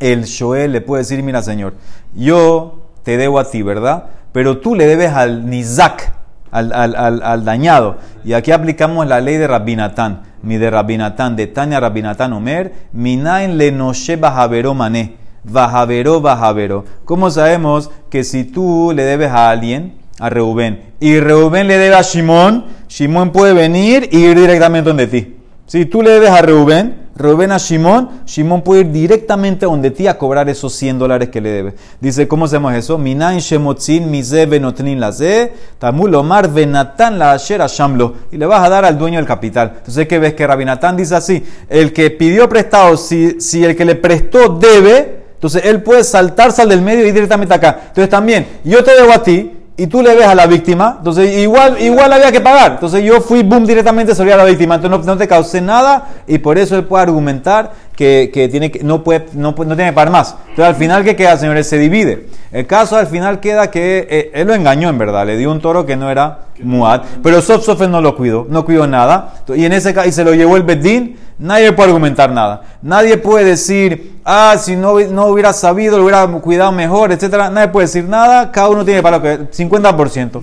el 0.00 0.24
Shoel 0.24 0.72
le 0.72 0.80
puede 0.80 1.02
decir, 1.02 1.22
mira 1.22 1.42
señor, 1.42 1.74
yo 2.14 2.90
te 3.02 3.16
debo 3.16 3.38
a 3.38 3.50
ti, 3.50 3.62
¿verdad? 3.62 4.04
Pero 4.38 4.58
tú 4.58 4.76
le 4.76 4.86
debes 4.86 5.12
al 5.12 5.50
Nizak, 5.50 6.12
al, 6.52 7.44
dañado. 7.44 7.96
Y 8.24 8.34
aquí 8.34 8.52
aplicamos 8.52 9.04
la 9.08 9.20
ley 9.20 9.36
de 9.36 9.48
Rabinatán. 9.48 10.22
Mi 10.42 10.58
de 10.58 10.70
Rabinatán, 10.70 11.34
de 11.34 11.48
Tania 11.48 11.80
Rabinatán 11.80 12.32
Omer, 12.32 12.72
Minain 12.92 13.58
le 13.58 13.72
noshe 13.72 14.14
bajavero 14.14 14.74
mané. 14.74 15.16
Bajavero, 15.42 16.20
bajavero. 16.20 16.84
¿Cómo 17.04 17.32
sabemos 17.32 17.90
que 18.10 18.22
si 18.22 18.44
tú 18.44 18.92
le 18.94 19.02
debes 19.02 19.32
a 19.32 19.50
alguien, 19.50 19.98
a 20.20 20.30
Reubén, 20.30 20.84
y 21.00 21.18
Reubén 21.18 21.66
le 21.66 21.76
debe 21.76 21.96
a 21.96 22.02
Shimón, 22.02 22.66
Shimón 22.88 23.32
puede 23.32 23.54
venir 23.54 24.08
y 24.12 24.18
ir 24.18 24.38
directamente 24.38 24.90
donde 24.90 25.08
ti. 25.08 25.37
Si 25.68 25.84
tú 25.84 26.00
le 26.00 26.12
debes 26.12 26.30
a 26.30 26.40
Reubén, 26.40 27.08
Reubén 27.14 27.52
a 27.52 27.58
Shimón, 27.58 28.22
Shimón 28.24 28.62
puede 28.62 28.80
ir 28.80 28.90
directamente 28.90 29.66
donde 29.66 29.90
ti 29.90 30.06
a 30.06 30.16
cobrar 30.16 30.48
esos 30.48 30.72
100 30.72 30.98
dólares 30.98 31.28
que 31.28 31.42
le 31.42 31.50
debes. 31.50 31.74
Dice, 32.00 32.26
¿cómo 32.26 32.46
hacemos 32.46 32.72
eso? 32.72 32.96
Minain 32.96 33.38
shemotzin 33.40 34.10
mize 34.10 34.46
benotnin 34.46 34.98
la 34.98 35.12
ze, 35.12 35.52
tamul 35.78 36.14
omar 36.14 36.50
venatan 36.50 37.18
la 37.18 37.32
asher 37.32 37.60
shamlo. 37.68 38.14
Y 38.32 38.38
le 38.38 38.46
vas 38.46 38.64
a 38.64 38.70
dar 38.70 38.86
al 38.86 38.96
dueño 38.96 39.18
del 39.18 39.26
capital. 39.26 39.74
Entonces, 39.76 40.08
¿qué 40.08 40.18
ves? 40.18 40.32
Que 40.32 40.46
Rabinatán 40.46 40.96
dice 40.96 41.16
así, 41.16 41.44
el 41.68 41.92
que 41.92 42.10
pidió 42.12 42.48
prestado, 42.48 42.96
si, 42.96 43.38
si 43.38 43.62
el 43.62 43.76
que 43.76 43.84
le 43.84 43.94
prestó 43.94 44.48
debe, 44.48 45.24
entonces 45.34 45.66
él 45.66 45.82
puede 45.82 46.02
saltarse 46.02 46.62
al 46.62 46.70
del 46.70 46.80
medio 46.80 47.04
y 47.04 47.08
ir 47.08 47.14
directamente 47.14 47.52
acá. 47.52 47.78
Entonces 47.88 48.08
también, 48.08 48.46
yo 48.64 48.82
te 48.82 48.94
debo 48.94 49.12
a 49.12 49.22
ti, 49.22 49.52
y 49.78 49.86
tú 49.86 50.02
le 50.02 50.12
ves 50.16 50.26
a 50.26 50.34
la 50.34 50.48
víctima, 50.48 50.96
entonces 50.98 51.38
igual, 51.38 51.80
igual 51.80 52.12
había 52.12 52.32
que 52.32 52.40
pagar. 52.40 52.72
Entonces 52.72 53.04
yo 53.04 53.20
fui, 53.20 53.44
boom, 53.44 53.64
directamente 53.64 54.12
sobre 54.12 54.32
a 54.32 54.36
la 54.36 54.44
víctima. 54.44 54.74
Entonces 54.74 55.06
no, 55.06 55.12
no 55.12 55.16
te 55.16 55.28
causé 55.28 55.60
nada 55.60 56.08
y 56.26 56.38
por 56.38 56.58
eso 56.58 56.76
él 56.76 56.82
puede 56.82 57.04
argumentar 57.04 57.70
que, 57.94 58.28
que 58.34 58.48
tiene 58.48 58.72
que, 58.72 58.82
no, 58.82 59.04
puede, 59.04 59.26
no, 59.34 59.52
no 59.52 59.76
tiene 59.76 59.86
que 59.86 59.92
pagar 59.92 60.10
más. 60.10 60.34
Entonces 60.48 60.64
al 60.64 60.74
final, 60.74 61.04
¿qué 61.04 61.14
queda, 61.14 61.36
señores? 61.36 61.68
Se 61.68 61.78
divide. 61.78 62.26
El 62.50 62.66
caso 62.66 62.96
al 62.96 63.06
final 63.06 63.38
queda 63.38 63.70
que 63.70 64.08
eh, 64.10 64.30
él 64.34 64.48
lo 64.48 64.54
engañó 64.54 64.88
en 64.88 64.98
verdad, 64.98 65.24
le 65.24 65.36
dio 65.36 65.52
un 65.52 65.60
toro 65.60 65.86
que 65.86 65.94
no 65.94 66.10
era 66.10 66.40
muad, 66.60 67.02
pero 67.22 67.40
Sof 67.40 67.80
no 67.82 68.00
lo 68.00 68.16
cuidó, 68.16 68.48
no 68.50 68.64
cuidó 68.64 68.88
nada. 68.88 69.34
Y 69.54 69.64
en 69.64 69.72
ese 69.72 69.94
caso, 69.94 70.08
y 70.08 70.12
se 70.12 70.24
lo 70.24 70.34
llevó 70.34 70.56
el 70.56 70.64
Bedín, 70.64 71.16
nadie 71.38 71.72
puede 71.72 71.88
argumentar 71.88 72.30
nada. 72.30 72.62
Nadie 72.82 73.16
puede 73.18 73.44
decir, 73.44 74.20
ah, 74.24 74.56
si 74.58 74.76
no, 74.76 74.98
no 75.00 75.26
hubiera 75.26 75.52
sabido, 75.52 75.96
lo 75.98 76.04
hubiera 76.04 76.26
cuidado 76.26 76.72
mejor, 76.72 77.12
etcétera. 77.12 77.50
Nadie 77.50 77.68
puede 77.68 77.86
decir 77.86 78.04
nada, 78.04 78.50
cada 78.52 78.68
uno 78.68 78.84
tiene 78.84 79.02
para 79.02 79.18
lo 79.18 79.22
que 79.22 79.38
50%. 79.50 80.42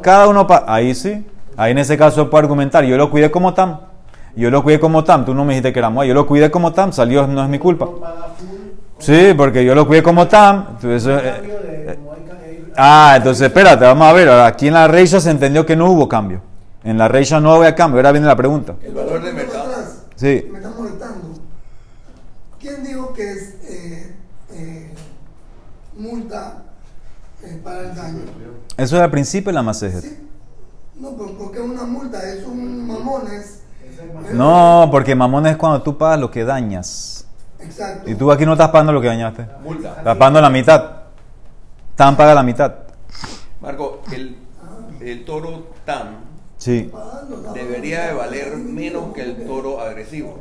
Cada 0.00 0.26
uno 0.28 0.46
pa- 0.46 0.64
ahí 0.66 0.94
sí. 0.94 1.24
Ahí 1.56 1.72
en 1.72 1.78
ese 1.78 1.96
caso 1.98 2.28
puede 2.30 2.42
argumentar, 2.44 2.84
yo 2.84 2.96
lo 2.96 3.10
cuidé 3.10 3.30
como 3.30 3.52
tam. 3.54 3.78
Yo 4.34 4.50
lo 4.50 4.62
cuidé 4.62 4.80
como 4.80 5.04
tam, 5.04 5.24
tú 5.26 5.34
no 5.34 5.44
me 5.44 5.52
dijiste 5.52 5.72
que 5.74 5.78
era 5.78 5.90
muad, 5.90 6.06
yo 6.06 6.14
lo 6.14 6.26
cuidé 6.26 6.50
como 6.50 6.72
tam, 6.72 6.92
salió, 6.92 7.26
no 7.26 7.42
es 7.42 7.48
mi 7.50 7.58
culpa. 7.58 7.86
Sí, 8.98 9.34
porque 9.36 9.64
yo 9.64 9.74
lo 9.74 9.86
cuidé 9.86 10.02
como 10.02 10.26
tam. 10.28 10.66
entonces, 10.70 11.06
eh, 11.06 11.32
eh, 11.44 11.98
ah, 12.76 13.14
entonces 13.16 13.46
espérate, 13.48 13.84
vamos 13.84 14.06
a 14.08 14.12
ver. 14.12 14.28
ahora, 14.28 14.46
Aquí 14.46 14.68
en 14.68 14.74
la 14.74 14.88
Reisha 14.88 15.20
se 15.20 15.30
entendió 15.30 15.66
que 15.66 15.76
no 15.76 15.90
hubo 15.90 16.08
cambio. 16.08 16.40
En 16.84 16.98
la 16.98 17.08
Reisha 17.08 17.38
no 17.40 17.52
había 17.54 17.74
cambio. 17.74 17.98
Ahora 17.98 18.12
viene 18.12 18.26
la 18.26 18.34
pregunta. 18.36 18.74
El 18.82 18.92
valor 18.94 19.22
de 19.22 19.32
Sí. 20.22 20.48
Me 20.52 20.58
está 20.58 20.70
molestando. 20.70 21.34
¿Quién 22.60 22.84
dijo 22.84 23.12
que 23.12 23.28
es 23.28 23.54
eh, 23.64 24.14
eh, 24.52 24.94
multa 25.98 26.62
eh, 27.42 27.60
para 27.64 27.80
el 27.80 27.94
daño? 27.96 28.20
Eso 28.76 28.96
es 28.96 29.02
al 29.02 29.10
principio 29.10 29.48
de 29.48 29.54
la 29.54 29.64
masejet. 29.64 30.00
Sí. 30.00 30.28
No, 30.94 31.16
pero 31.16 31.36
¿por 31.36 31.50
qué 31.50 31.60
una 31.60 31.82
multa? 31.82 32.22
Es 32.22 32.46
un 32.46 32.86
mamones. 32.86 33.62
No, 34.32 34.88
porque 34.92 35.16
mamón 35.16 35.48
es 35.48 35.56
cuando 35.56 35.82
tú 35.82 35.98
pagas 35.98 36.20
lo 36.20 36.30
que 36.30 36.44
dañas. 36.44 37.26
Exacto. 37.58 38.08
Y 38.08 38.14
tú 38.14 38.30
aquí 38.30 38.46
no 38.46 38.52
estás 38.52 38.68
pagando 38.68 38.92
lo 38.92 39.00
que 39.00 39.08
dañaste. 39.08 39.44
Multa. 39.64 39.96
Estás 39.98 40.16
pagando 40.16 40.40
la 40.40 40.50
mitad. 40.50 41.02
Tan 41.96 42.16
paga 42.16 42.32
la 42.32 42.44
mitad. 42.44 42.72
Marco, 43.60 44.02
el, 44.12 44.36
el 45.00 45.24
toro 45.24 45.66
TAM 45.84 46.31
Sí. 46.62 46.92
debería 47.54 48.06
de 48.06 48.12
valer 48.14 48.56
menos 48.56 49.12
que 49.12 49.22
el 49.22 49.46
toro 49.48 49.80
agresivo. 49.80 50.38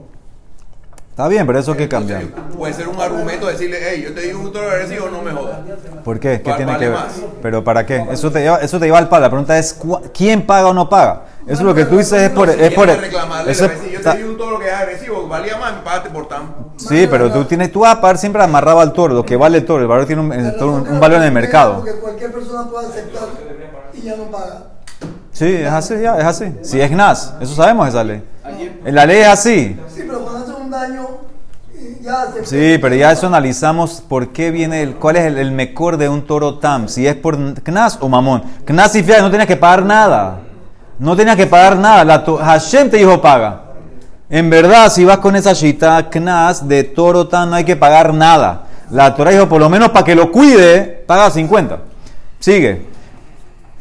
Está 1.09 1.27
bien, 1.27 1.47
pero 1.47 1.57
eso 1.57 1.75
que 1.75 1.89
cambia. 1.89 2.21
Puede 2.55 2.73
ser 2.75 2.87
un 2.87 3.01
argumento 3.01 3.47
decirle, 3.47 3.77
hey, 3.81 4.03
yo 4.07 4.13
te 4.13 4.21
digo 4.21 4.39
un 4.39 4.51
toro 4.53 4.69
agresivo, 4.69 5.09
no 5.09 5.23
me 5.23 5.31
jodas. 5.31 5.57
¿Por 6.05 6.19
qué? 6.19 6.41
¿Qué 6.43 6.51
Va- 6.51 6.57
tiene 6.57 6.71
vale 6.73 6.85
que 6.85 6.89
ver? 6.91 6.99
más. 6.99 7.13
¿Pero 7.41 7.63
para 7.63 7.85
qué? 7.87 8.05
Eso 8.11 8.31
te 8.31 8.41
lleva, 8.41 8.57
eso 8.57 8.79
te 8.79 8.85
lleva 8.85 8.99
al 8.99 9.09
palo. 9.09 9.23
La 9.23 9.29
pregunta 9.29 9.57
es, 9.57 9.73
¿cu- 9.73 9.99
¿quién 10.13 10.45
paga 10.45 10.67
o 10.67 10.73
no 10.75 10.87
paga? 10.87 11.23
Eso 11.47 11.53
es 11.53 11.61
lo 11.61 11.73
que 11.73 11.85
tú 11.85 11.97
dices 11.97 12.21
es 12.21 12.29
por... 12.29 12.49
Si 12.51 12.61
Es 12.61 12.73
por 12.75 12.87
reclamarle, 12.87 13.51
eso 13.51 13.67
decir, 13.67 13.89
yo 13.91 14.01
te 14.11 14.17
di 14.17 14.23
un 14.23 14.37
toro 14.37 14.59
que 14.59 14.67
es 14.67 14.73
agresivo, 14.73 15.27
valía 15.27 15.57
más, 15.57 15.73
me 15.73 15.81
pagaste 15.81 16.11
por 16.11 16.27
TAM. 16.27 16.53
sí, 16.77 17.07
pero 17.09 17.31
tú 17.31 17.45
tienes, 17.45 17.71
tú 17.71 17.79
vas 17.79 17.95
a 17.97 18.01
pagar 18.01 18.19
siempre 18.19 18.43
amarrado 18.43 18.79
al 18.79 18.93
toro, 18.93 19.15
lo 19.15 19.25
que 19.25 19.35
vale 19.35 19.57
el 19.57 19.65
toro. 19.65 19.81
El 19.81 19.87
valor 19.87 20.05
tiene 20.05 20.21
un, 20.21 20.31
el 20.31 20.55
toro- 20.55 20.75
un- 20.75 20.87
un 20.87 20.99
valor 20.99 21.17
en 21.17 21.23
el 21.23 21.31
mercado. 21.31 21.77
Porque 21.77 21.93
cualquier 21.99 22.31
persona 22.31 22.69
puede 22.69 22.87
aceptar 22.87 23.23
y 23.93 24.01
ya 24.01 24.15
no 24.17 24.25
paga. 24.25 24.63
Sí, 25.41 25.55
es 25.55 25.71
así, 25.71 25.95
ya, 25.99 26.19
es 26.19 26.25
así. 26.25 26.53
Si 26.61 26.79
es 26.79 26.91
NAS, 26.91 27.33
eso 27.41 27.55
sabemos 27.55 27.89
esa 27.89 28.03
ley. 28.03 28.21
La 28.85 29.07
ley 29.07 29.21
es 29.21 29.27
así. 29.27 29.75
Sí, 29.87 30.03
pero 30.05 30.19
cuando 30.19 30.41
hace 30.41 30.53
un 30.53 30.69
daño, 30.69 31.07
eh, 31.73 31.97
ya 31.99 32.27
se 32.31 32.45
Sí, 32.45 32.77
pero 32.79 32.93
ya 32.93 33.11
eso 33.11 33.25
analizamos 33.25 34.03
por 34.07 34.27
qué 34.27 34.51
viene 34.51 34.83
el, 34.83 34.97
cuál 34.97 35.15
es 35.15 35.25
el, 35.25 35.39
el 35.39 35.51
mejor 35.51 35.97
de 35.97 36.09
un 36.09 36.27
toro 36.27 36.59
tam, 36.59 36.87
si 36.87 37.07
es 37.07 37.15
por 37.15 37.55
Knas 37.55 37.97
o 38.01 38.07
Mamón. 38.07 38.43
Knas 38.65 38.93
y 38.93 39.01
Fiat 39.01 39.21
no 39.21 39.31
tenías 39.31 39.47
que 39.47 39.57
pagar 39.57 39.83
nada. 39.83 40.41
No 40.99 41.15
tenías 41.15 41.37
que 41.37 41.47
pagar 41.47 41.75
nada. 41.75 42.03
La 42.03 42.19
Hashem 42.23 42.91
te 42.91 42.97
dijo 42.97 43.19
paga. 43.19 43.63
En 44.29 44.47
verdad, 44.47 44.91
si 44.91 45.05
vas 45.05 45.17
con 45.17 45.35
esa 45.35 45.53
shita, 45.53 46.07
Knas 46.07 46.67
de 46.67 46.83
toro 46.83 47.27
tam 47.27 47.49
no 47.49 47.55
hay 47.55 47.63
que 47.63 47.75
pagar 47.75 48.13
nada. 48.13 48.67
La 48.91 49.15
Torah 49.15 49.31
dijo, 49.31 49.49
por 49.49 49.59
lo 49.59 49.71
menos 49.71 49.89
para 49.89 50.05
que 50.05 50.13
lo 50.13 50.31
cuide, 50.31 51.03
paga 51.07 51.31
50. 51.31 51.79
Sigue. 52.39 52.90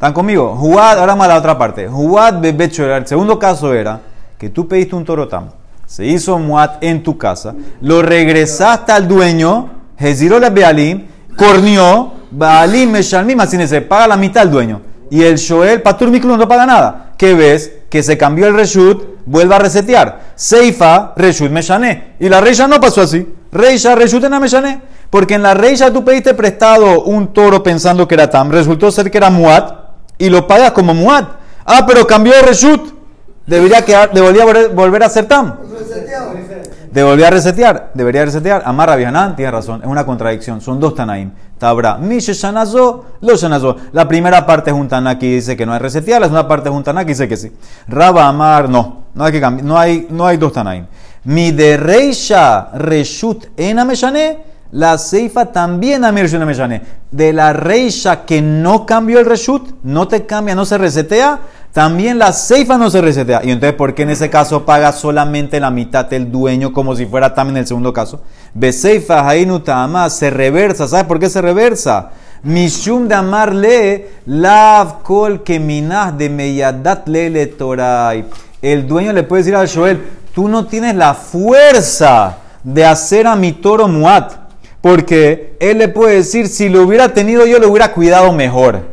¿Están 0.01 0.13
conmigo? 0.13 0.55
Jugad, 0.55 0.97
ahora 0.97 1.15
más 1.15 1.27
la 1.27 1.37
otra 1.37 1.55
parte. 1.55 1.87
Jugad 1.87 2.39
bebecho. 2.39 2.83
El 2.91 3.05
segundo 3.05 3.37
caso 3.37 3.71
era 3.71 3.99
que 4.35 4.49
tú 4.49 4.67
pediste 4.67 4.95
un 4.95 5.05
toro 5.05 5.27
tam. 5.27 5.51
Se 5.85 6.03
hizo 6.03 6.39
muat 6.39 6.83
en 6.83 7.03
tu 7.03 7.19
casa. 7.19 7.53
Lo 7.81 8.01
regresaste 8.01 8.91
al 8.91 9.07
dueño. 9.07 9.69
Jeziró 9.99 10.39
la 10.39 10.49
bealim. 10.49 11.05
Cornió. 11.37 12.13
Baalim 12.31 12.89
meshalmim. 12.89 13.39
Así 13.41 13.67
se 13.67 13.81
paga 13.81 14.07
la 14.07 14.17
mitad 14.17 14.41
al 14.41 14.49
dueño. 14.49 14.81
Y 15.11 15.21
el 15.21 15.35
Shoel 15.35 15.83
Patur 15.83 16.09
Miklu 16.09 16.35
no 16.35 16.47
paga 16.47 16.65
nada. 16.65 17.11
¿Qué 17.15 17.35
ves? 17.35 17.71
Que 17.87 18.01
se 18.01 18.17
cambió 18.17 18.47
el 18.47 18.55
reshut. 18.55 19.03
Vuelve 19.27 19.53
a 19.53 19.59
resetear. 19.59 20.33
Seifa, 20.33 21.13
reshut 21.15 21.51
meshané. 21.51 22.15
Y 22.19 22.27
la 22.27 22.41
reisha 22.41 22.67
no 22.67 22.79
pasó 22.79 23.01
así. 23.01 23.31
Reisha, 23.51 23.93
reshut 23.93 24.23
en 24.23 24.31
la 24.31 24.39
meshané. 24.39 24.81
Porque 25.11 25.35
en 25.35 25.43
la 25.43 25.53
reisha 25.53 25.93
tú 25.93 26.03
pediste 26.03 26.33
prestado 26.33 27.03
un 27.03 27.33
toro 27.33 27.61
pensando 27.61 28.07
que 28.07 28.15
era 28.15 28.31
tam. 28.31 28.49
Resultó 28.49 28.89
ser 28.89 29.11
que 29.11 29.19
era 29.19 29.29
muat 29.29 29.80
y 30.21 30.29
lo 30.29 30.47
pagas 30.47 30.71
como 30.71 30.93
muad. 30.93 31.25
Ah, 31.65 31.83
pero 31.87 32.05
cambió 32.05 32.33
de 32.33 32.43
reshut. 32.43 32.93
Debería 33.47 33.83
quedar, 33.83 34.13
debería 34.13 34.45
volver, 34.45 35.03
a 35.03 35.09
ser 35.09 35.25
tam. 35.25 35.57
Debería 36.91 37.31
resetear, 37.31 37.89
debería 37.95 38.23
resetear. 38.23 38.61
Amar 38.65 38.89
Rabianán, 38.89 39.35
tiene 39.35 39.51
razón, 39.51 39.81
es 39.81 39.87
una 39.87 40.05
contradicción. 40.05 40.61
Son 40.61 40.79
dos 40.79 40.93
Tanaim. 40.93 41.31
Tabra, 41.57 41.97
Mishe 41.97 42.33
Shanazo, 42.33 43.05
lo 43.21 43.35
Shanazo. 43.35 43.77
La 43.93 44.07
primera 44.07 44.45
parte 44.45 44.69
es 44.69 44.75
un 44.75 44.87
Taná 44.87 45.17
que 45.17 45.25
dice 45.25 45.57
que 45.57 45.65
no 45.65 45.73
hay 45.73 45.79
resetear, 45.79 46.21
la 46.21 46.27
segunda 46.27 46.47
parte 46.47 46.69
es 46.69 46.75
un 46.75 46.83
que 46.83 47.05
dice 47.05 47.27
que 47.27 47.37
sí. 47.37 47.51
Raba 47.87 48.27
Amar, 48.27 48.69
no, 48.69 49.05
no 49.15 49.23
hay 49.23 49.31
que 49.31 49.41
cambiar, 49.41 49.65
no 49.65 49.77
hay, 49.77 50.07
no 50.09 50.27
hay 50.27 50.37
dos 50.37 50.53
Tanaim. 50.53 50.85
Mi 51.23 51.51
de 51.51 51.77
Reisha 51.77 52.69
Reshut 52.73 53.45
en 53.57 53.79
Ameshané, 53.79 54.50
la 54.71 54.97
Seifa 54.97 55.47
también 55.47 56.05
Amir 56.05 56.23
Reshut 56.23 56.41
Ameshané. 56.41 56.81
De 57.11 57.33
la 57.33 57.51
Reisha 57.53 58.25
que 58.25 58.41
no 58.41 58.85
cambió 58.85 59.19
el 59.19 59.25
Reshut, 59.25 59.75
no 59.83 60.07
te 60.07 60.25
cambia, 60.25 60.55
no 60.55 60.65
se 60.65 60.77
resetea, 60.77 61.39
también 61.73 62.17
la 62.17 62.31
Seifa 62.31 62.77
no 62.77 62.89
se 62.89 63.01
resetea. 63.01 63.41
Y 63.43 63.51
entonces, 63.51 63.75
¿por 63.75 63.93
qué 63.93 64.03
en 64.03 64.11
ese 64.11 64.29
caso 64.29 64.65
paga 64.65 64.91
solamente 64.91 65.59
la 65.59 65.71
mitad 65.71 66.11
el 66.13 66.31
dueño 66.31 66.71
como 66.71 66.95
si 66.95 67.05
fuera 67.05 67.33
también 67.33 67.57
el 67.57 67.67
segundo 67.67 67.91
caso? 67.91 68.21
Beseifa 68.53 69.27
Hainu 69.27 69.61
se 70.09 70.29
reversa. 70.29 70.87
¿Sabes 70.87 71.05
por 71.05 71.19
qué 71.19 71.29
se 71.29 71.41
reversa? 71.41 72.11
Mishum 72.43 73.07
de 73.07 73.15
amarle 73.15 74.09
lav 74.25 75.03
kol 75.03 75.43
que 75.43 75.59
minah 75.59 76.11
de 76.11 76.29
meyadat 76.29 77.07
lele 77.07 77.45
torai. 77.47 78.25
El 78.61 78.87
dueño 78.87 79.13
le 79.13 79.23
puede 79.23 79.43
decir 79.43 79.55
al 79.55 79.69
Joel, 79.69 80.01
tú 80.33 80.47
no 80.47 80.65
tienes 80.65 80.95
la 80.95 81.13
fuerza 81.13 82.37
de 82.63 82.85
hacer 82.85 83.27
a 83.27 83.35
mi 83.35 83.51
toro 83.53 83.87
muat. 83.87 84.40
Porque 84.81 85.55
él 85.59 85.77
le 85.77 85.87
puede 85.89 86.15
decir, 86.15 86.47
si 86.47 86.67
lo 86.69 86.81
hubiera 86.81 87.13
tenido 87.13 87.45
yo, 87.45 87.59
lo 87.59 87.69
hubiera 87.69 87.91
cuidado 87.93 88.31
mejor. 88.31 88.91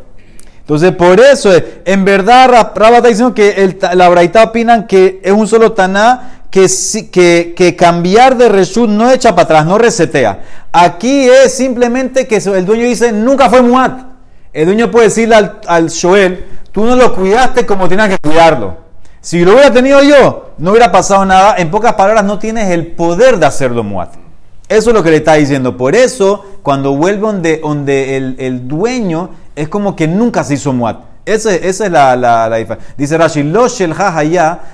Entonces, 0.59 0.91
por 0.91 1.19
eso, 1.19 1.51
eh, 1.51 1.81
en 1.85 2.05
verdad, 2.05 2.47
Ra- 2.47 2.73
Rabba 2.75 2.97
está 2.97 3.09
diciendo 3.09 3.33
que 3.33 3.49
el, 3.63 3.79
la 3.95 4.07
Braita 4.07 4.43
opinan 4.43 4.85
que 4.85 5.19
es 5.23 5.31
un 5.31 5.47
solo 5.47 5.71
Taná 5.71 6.43
que, 6.51 6.67
que, 7.11 7.53
que 7.57 7.75
cambiar 7.75 8.37
de 8.37 8.49
Reshut 8.49 8.87
no 8.87 9.09
echa 9.09 9.31
para 9.31 9.43
atrás, 9.45 9.65
no 9.65 9.79
resetea. 9.79 10.41
Aquí 10.71 11.27
es 11.27 11.55
simplemente 11.55 12.27
que 12.27 12.37
el 12.37 12.65
dueño 12.67 12.83
dice, 12.85 13.11
nunca 13.11 13.49
fue 13.49 13.63
Muat. 13.63 14.01
El 14.53 14.65
dueño 14.65 14.91
puede 14.91 15.05
decirle 15.07 15.33
al, 15.35 15.59
al 15.65 15.89
Shoel, 15.89 16.45
tú 16.71 16.85
no 16.85 16.95
lo 16.95 17.15
cuidaste 17.15 17.65
como 17.65 17.87
tenías 17.89 18.09
que 18.09 18.17
cuidarlo. 18.19 18.77
Si 19.21 19.43
lo 19.43 19.53
hubiera 19.53 19.73
tenido 19.73 20.03
yo, 20.03 20.51
no 20.59 20.69
hubiera 20.69 20.91
pasado 20.91 21.25
nada. 21.25 21.55
En 21.57 21.71
pocas 21.71 21.93
palabras, 21.93 22.23
no 22.23 22.37
tienes 22.37 22.69
el 22.69 22.87
poder 22.87 23.39
de 23.39 23.47
hacerlo 23.47 23.83
Muat. 23.83 24.28
Eso 24.69 24.91
es 24.91 24.95
lo 24.95 25.01
que 25.03 25.09
le 25.09 25.17
está 25.17 25.33
diciendo. 25.33 25.75
Por 25.75 25.95
eso, 25.95 26.45
cuando 26.61 26.95
vuelve 26.95 27.21
donde, 27.21 27.57
donde 27.57 28.15
el, 28.17 28.35
el 28.39 28.67
dueño, 28.67 29.31
es 29.55 29.67
como 29.67 29.95
que 29.95 30.07
nunca 30.07 30.43
se 30.43 30.53
hizo 30.53 30.71
muat. 30.71 30.99
Ese- 31.25 31.67
esa 31.67 31.85
es 31.87 31.91
la, 31.91 32.15
la, 32.15 32.47
la 32.47 32.55
diferencia. 32.57 32.93
Dice 32.97 33.17
Rashi, 33.17 33.43
lo 33.43 33.67
shel 33.67 33.93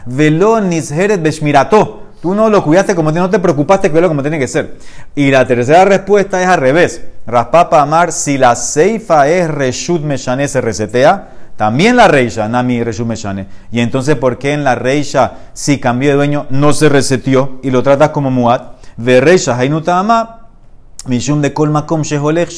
velo 0.06 0.60
nisheret 0.62 1.22
beshmirato. 1.22 2.02
Tú 2.22 2.34
no 2.34 2.50
lo 2.50 2.64
cuidaste 2.64 2.96
como 2.96 3.12
no 3.12 3.30
te 3.30 3.40
preocupaste 3.40 3.90
cuidarlo 3.90 4.10
como 4.10 4.22
tiene 4.22 4.40
que 4.40 4.48
ser. 4.48 4.78
Y 5.16 5.32
la 5.32 5.46
tercera 5.46 5.86
respuesta 5.86 6.42
es 6.42 6.48
al 6.48 6.60
revés. 6.60 7.02
Raspapa 7.28 7.82
Amar, 7.82 8.12
si 8.12 8.38
la 8.38 8.56
seifa 8.56 9.28
es 9.28 9.48
reshut 9.50 10.02
meshane, 10.02 10.48
se 10.48 10.60
resetea. 10.60 11.30
También 11.56 11.96
la 11.96 12.08
reisha, 12.10 12.50
nami 12.50 12.84
reshut 12.84 13.06
meshane. 13.08 13.48
Y 13.72 13.80
entonces, 13.80 14.16
¿por 14.16 14.38
qué 14.40 14.54
en 14.54 14.64
la 14.64 14.76
reisha, 14.76 15.34
si 15.54 15.80
cambió 15.80 16.10
de 16.10 16.16
dueño, 16.16 16.48
no 16.50 16.74
se 16.74 16.90
reseteó 16.90 17.60
y 17.64 17.70
lo 17.72 17.82
tratas 17.84 18.10
como 18.10 18.30
muat? 18.32 18.75
Verreisha 18.98 19.58
hainutama, 19.58 20.48
Mishum 21.08 21.42
de 21.42 21.54
Sheholech. 22.04 22.50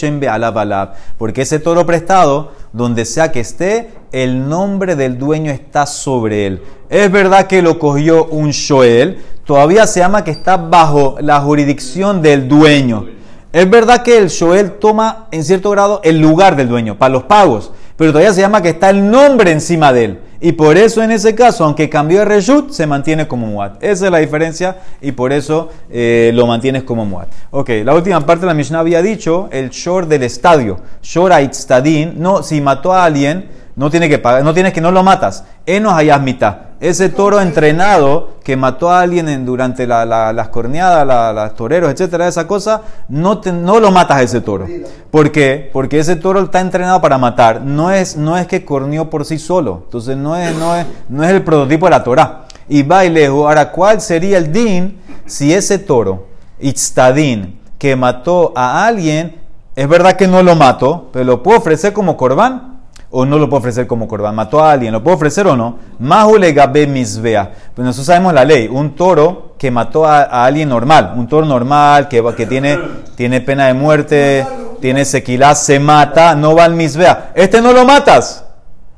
Porque 1.17 1.41
ese 1.41 1.59
toro 1.59 1.85
prestado, 1.85 2.51
donde 2.73 3.05
sea 3.05 3.31
que 3.31 3.39
esté, 3.39 3.91
el 4.11 4.47
nombre 4.47 4.95
del 4.95 5.17
dueño 5.17 5.51
está 5.51 5.85
sobre 5.85 6.47
él. 6.47 6.61
Es 6.89 7.11
verdad 7.11 7.47
que 7.47 7.61
lo 7.61 7.79
cogió 7.79 8.25
un 8.25 8.51
Shoel, 8.51 9.21
todavía 9.45 9.87
se 9.87 9.99
llama 9.99 10.23
que 10.23 10.31
está 10.31 10.57
bajo 10.57 11.17
la 11.19 11.41
jurisdicción 11.41 12.21
del 12.21 12.47
dueño. 12.47 13.05
Es 13.51 13.69
verdad 13.69 14.03
que 14.03 14.17
el 14.17 14.27
Shoel 14.27 14.73
toma 14.73 15.27
en 15.31 15.43
cierto 15.43 15.71
grado 15.71 16.01
el 16.03 16.19
lugar 16.19 16.55
del 16.55 16.69
dueño 16.69 16.97
para 16.97 17.13
los 17.13 17.23
pagos, 17.23 17.71
pero 17.95 18.11
todavía 18.11 18.33
se 18.33 18.41
llama 18.41 18.61
que 18.61 18.69
está 18.69 18.89
el 18.89 19.09
nombre 19.09 19.51
encima 19.51 19.91
de 19.91 20.05
él. 20.05 20.19
Y 20.39 20.51
por 20.51 20.77
eso 20.77 21.01
en 21.01 21.11
ese 21.11 21.33
caso, 21.33 21.63
aunque 21.63 21.89
cambió 21.89 22.19
de 22.19 22.25
reshut, 22.25 22.71
se 22.71 22.85
mantiene 22.85 23.27
como 23.27 23.47
muat. 23.47 23.83
Esa 23.83 24.05
es 24.05 24.11
la 24.11 24.19
diferencia 24.19 24.77
y 25.01 25.11
por 25.11 25.33
eso 25.33 25.69
eh, 25.89 26.31
lo 26.33 26.45
mantienes 26.45 26.83
como 26.83 27.05
muat. 27.05 27.27
Ok, 27.51 27.69
la 27.83 27.95
última 27.95 28.25
parte 28.25 28.41
de 28.41 28.47
la 28.47 28.53
Mishnah 28.53 28.79
había 28.79 29.01
dicho 29.01 29.49
el 29.51 29.69
shor 29.69 30.07
del 30.07 30.23
estadio. 30.23 30.79
Shor 31.01 31.33
aitztadin, 31.33 32.13
no, 32.17 32.43
si 32.43 32.61
mató 32.61 32.93
a 32.93 33.05
alguien, 33.05 33.49
no 33.77 33.89
tiene 33.89 34.09
que 34.09 34.17
pagar, 34.19 34.43
no 34.43 34.53
tienes 34.53 34.73
que 34.73 34.81
no 34.81 34.91
lo 34.91 35.03
matas. 35.03 35.45
Enos 35.65 35.93
hayas 35.93 36.19
mitad. 36.21 36.57
Ese 36.79 37.09
toro 37.09 37.39
entrenado 37.39 38.31
que 38.43 38.57
mató 38.57 38.91
a 38.91 38.99
alguien 39.01 39.29
en- 39.29 39.45
durante 39.45 39.87
la- 39.87 40.03
la- 40.05 40.33
las 40.33 40.49
corneadas, 40.49 41.07
la- 41.07 41.31
las 41.31 41.53
toreros, 41.55 41.89
etcétera, 41.91 42.27
esa 42.27 42.45
cosa, 42.47 42.81
no, 43.07 43.39
te- 43.39 43.53
no 43.53 43.79
lo 43.79 43.89
matas 43.91 44.17
a 44.17 44.21
ese 44.23 44.41
toro. 44.41 44.65
¿Por 45.09 45.31
qué? 45.31 45.69
Porque 45.71 45.99
ese 45.99 46.15
toro 46.17 46.41
está 46.41 46.59
entrenado 46.59 46.99
para 47.01 47.17
matar. 47.17 47.61
No 47.61 47.89
es, 47.91 48.17
no 48.17 48.37
es 48.37 48.45
que 48.47 48.65
corneó 48.65 49.09
por 49.09 49.23
sí 49.25 49.37
solo. 49.39 49.83
Entonces 49.85 50.17
no 50.17 50.35
es, 50.35 50.55
no 50.55 50.75
es, 50.75 50.85
no 51.07 51.23
es 51.23 51.29
el 51.31 51.43
prototipo 51.43 51.85
de 51.85 51.91
la 51.91 52.03
Torah. 52.03 52.41
Y 52.67 52.83
va 52.83 53.05
y 53.05 53.09
lejos. 53.09 53.45
Ahora, 53.47 53.71
¿cuál 53.71 54.01
sería 54.01 54.37
el 54.39 54.51
din 54.51 54.99
si 55.25 55.53
ese 55.53 55.79
toro, 55.79 56.25
Itztadin, 56.59 57.59
que 57.77 57.95
mató 57.95 58.53
a 58.55 58.85
alguien, 58.87 59.35
es 59.75 59.87
verdad 59.87 60.13
que 60.15 60.27
no 60.27 60.41
lo 60.43 60.55
mató, 60.55 61.09
pero 61.13 61.23
lo 61.25 61.43
puedo 61.43 61.59
ofrecer 61.59 61.93
como 61.93 62.17
corbán? 62.17 62.76
O 63.09 63.25
no 63.25 63.37
lo 63.37 63.49
puedo 63.49 63.59
ofrecer 63.59 63.87
como 63.87 64.07
corbán. 64.07 64.35
Mató 64.35 64.61
a 64.61 64.71
alguien, 64.71 64.91
¿lo 64.91 65.03
puedo 65.03 65.15
ofrecer 65.15 65.47
o 65.47 65.55
no? 65.55 65.77
Mahule 65.99 66.51
gabe 66.51 66.87
misbea. 66.87 67.51
Pues 67.73 67.85
nosotros 67.85 68.07
sabemos 68.07 68.33
la 68.33 68.43
ley. 68.43 68.67
Un 68.67 68.95
toro 68.95 69.55
que 69.57 69.71
mató 69.71 70.05
a, 70.05 70.23
a 70.23 70.45
alguien 70.45 70.69
normal, 70.69 71.13
un 71.15 71.27
toro 71.27 71.45
normal 71.45 72.07
que, 72.07 72.21
tiene, 72.45 73.41
pena 73.41 73.67
de 73.67 73.73
muerte, 73.73 74.45
tiene 74.79 75.05
sequilá, 75.05 75.55
se 75.55 75.79
mata, 75.79 76.35
no 76.35 76.55
va 76.55 76.65
al 76.65 76.75
misbea. 76.75 77.31
Este 77.33 77.61
no 77.61 77.73
lo 77.73 77.85
matas. 77.85 78.43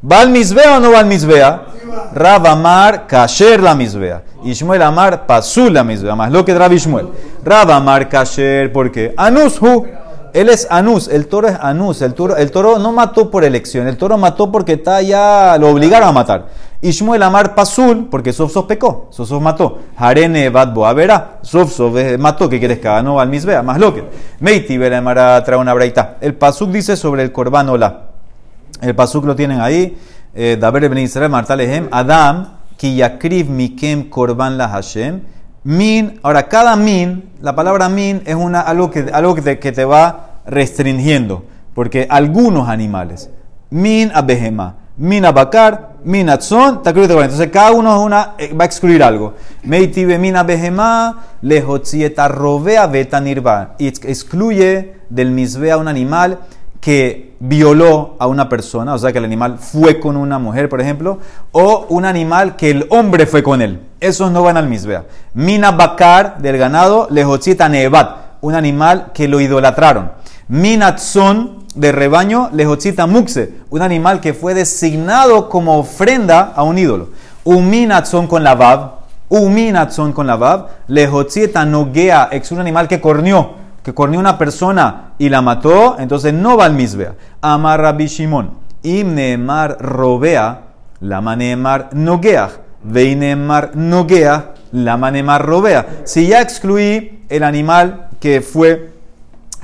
¿Va 0.09 0.21
al 0.21 0.29
misbea 0.29 0.77
o 0.77 0.79
no 0.79 0.91
va 0.91 0.99
al 0.99 1.05
misbea? 1.05 1.63
Rav 2.13 2.47
Amar 2.47 3.07
kasher 3.07 3.61
la 3.61 3.75
misbea. 3.75 4.23
Ishmael 4.43 4.81
Amar 4.81 5.25
pasul 5.25 5.73
la 5.73 5.83
misbea. 5.83 6.15
Más 6.15 6.31
lo 6.31 6.43
que 6.45 6.53
Rav 6.53 6.71
Ishmael. 6.71 7.09
Rav 7.43 7.71
Amar 7.71 8.07
kasher, 8.07 8.71
¿por 8.71 8.91
qué? 8.91 9.13
Anushu. 9.17 9.85
Él 10.33 10.49
es 10.49 10.67
anus, 10.69 11.07
el 11.07 11.27
toro 11.27 11.47
es 11.47 11.57
anus. 11.59 12.01
El 12.01 12.13
toro, 12.13 12.37
el 12.37 12.51
toro 12.51 12.79
no 12.79 12.91
mató 12.91 13.29
por 13.29 13.43
elección, 13.43 13.87
el 13.87 13.97
toro 13.97 14.17
mató 14.17 14.51
porque 14.51 14.73
está 14.73 15.01
ya, 15.01 15.57
lo 15.59 15.69
obligaron 15.69 16.09
a 16.09 16.11
matar. 16.11 16.47
Y 16.81 16.91
Shmuel 16.91 17.21
Amar 17.23 17.55
Pasul, 17.55 18.07
porque 18.09 18.31
Sof 18.31 18.53
Sof 18.53 18.65
pecó, 18.65 19.07
Sof 19.11 19.27
Sof 19.27 19.41
mató. 19.41 19.79
Harene 19.97 20.49
Bad 20.49 20.73
Boavera, 20.73 21.39
Sof 21.41 21.73
Sof 21.73 21.97
eh, 21.97 22.17
mató, 22.17 22.47
que 22.47 22.57
quieres 22.57 22.79
que 22.79 22.87
haga? 22.87 23.03
No, 23.03 23.19
al 23.19 23.27
misbea, 23.27 23.61
más 23.61 23.79
lo 23.79 23.93
que. 23.93 24.03
Meiti 24.39 24.77
Belemara 24.77 25.43
trae 25.43 25.57
una 25.57 25.73
braita. 25.73 26.17
El 26.21 26.35
Pasuk 26.35 26.71
dice 26.71 26.95
sobre 26.95 27.23
el 27.23 27.31
Corban 27.33 27.67
Ola. 27.67 28.03
El 28.81 28.95
Pasuk 28.95 29.25
lo 29.25 29.35
tienen 29.35 29.59
ahí. 29.59 29.97
Eh, 30.33 30.57
Daber 30.59 30.87
Ben 30.87 30.99
Israel, 30.99 31.29
Martalehem, 31.29 31.89
Adam, 31.91 32.59
Kiyakriv 32.77 33.49
Mikem 33.49 34.09
Korban 34.09 34.57
la 34.57 34.69
Hashem. 34.69 35.21
Min, 35.63 36.19
ahora 36.23 36.47
cada 36.47 36.75
min, 36.75 37.31
la 37.41 37.53
palabra 37.55 37.89
min 37.89 38.21
es 38.25 38.35
una, 38.35 38.61
algo, 38.61 38.89
que, 38.89 39.07
algo 39.11 39.35
que, 39.35 39.71
te, 39.71 39.85
va 39.85 40.41
restringiendo, 40.45 41.43
porque 41.73 42.07
algunos 42.09 42.69
animales, 42.69 43.29
min 43.69 44.11
abehema, 44.13 44.77
min 44.97 45.25
abacar, 45.25 45.95
min 46.03 46.29
atzon, 46.29 46.81
entonces 46.85 47.49
cada 47.51 47.71
uno 47.71 47.93
es 47.93 48.01
una, 48.01 48.35
eh, 48.37 48.53
va 48.53 48.63
a 48.63 48.67
excluir 48.67 49.03
algo. 49.03 49.35
Meitibe 49.63 50.17
min 50.17 50.37
abehema, 50.37 51.23
lehotzieta 51.41 52.29
robea 52.29 52.87
beta 52.87 53.19
nirva, 53.19 53.75
excluye 53.79 54.95
del 55.09 55.31
misbea 55.31 55.77
un 55.77 55.89
animal 55.89 56.39
que 56.79 57.35
violó 57.39 58.15
a 58.19 58.27
una 58.27 58.49
persona, 58.49 58.93
o 58.93 58.97
sea 58.97 59.11
que 59.11 59.17
el 59.17 59.25
animal 59.25 59.57
fue 59.59 59.99
con 59.99 60.15
una 60.17 60.39
mujer, 60.39 60.69
por 60.69 60.81
ejemplo, 60.81 61.19
o 61.51 61.85
un 61.89 62.05
animal 62.05 62.55
que 62.55 62.69
el 62.69 62.87
hombre 62.89 63.25
fue 63.25 63.43
con 63.43 63.61
él. 63.61 63.81
Esos 63.99 64.31
no 64.31 64.43
van 64.43 64.57
al 64.57 64.67
misbea. 64.67 65.05
Mina 65.33 65.71
bakar 65.71 66.37
del 66.39 66.57
ganado, 66.57 67.07
lejochita 67.09 67.67
nevat, 67.67 68.37
un 68.41 68.55
animal 68.55 69.11
que 69.13 69.27
lo 69.27 69.41
idolatraron. 69.41 70.11
Minatzon 70.47 71.65
de 71.75 71.91
rebaño, 71.91 72.49
lejochita 72.53 73.07
muxe, 73.07 73.53
un 73.69 73.81
animal 73.81 74.21
que 74.21 74.33
fue 74.33 74.53
designado 74.53 75.49
como 75.49 75.79
ofrenda 75.79 76.53
a 76.55 76.63
un 76.63 76.77
ídolo. 76.77 77.09
Uminatzon 77.43 78.27
con 78.27 78.43
la 78.43 78.55
bab, 78.55 78.99
uminatzon 79.27 80.13
con 80.13 80.27
la 80.27 80.37
bab, 80.37 80.69
lejochita 80.87 81.65
noguea, 81.65 82.29
es 82.31 82.51
un 82.51 82.59
animal 82.59 82.87
que 82.87 83.01
cornió 83.01 83.58
que 83.83 83.93
cornió 83.93 84.19
una 84.19 84.37
persona 84.37 85.13
y 85.17 85.29
la 85.29 85.41
mató, 85.41 85.97
entonces 85.99 86.33
no 86.33 86.57
va 86.57 86.65
al 86.65 86.73
misbea. 86.73 87.15
Amar 87.41 87.81
Rabbi 87.81 88.07
Shimon. 88.07 88.51
Imneemar 88.83 89.77
robea, 89.79 90.61
la 91.01 91.21
manemar 91.21 91.89
nogeach. 91.93 92.51
Veinemar 92.81 93.75
nogeach, 93.75 94.45
la 94.71 94.97
manemar 94.97 95.45
robea. 95.45 96.03
Si 96.05 96.27
ya 96.27 96.41
excluí 96.41 97.23
el 97.29 97.43
animal 97.43 98.07
que 98.19 98.41
fue 98.41 98.93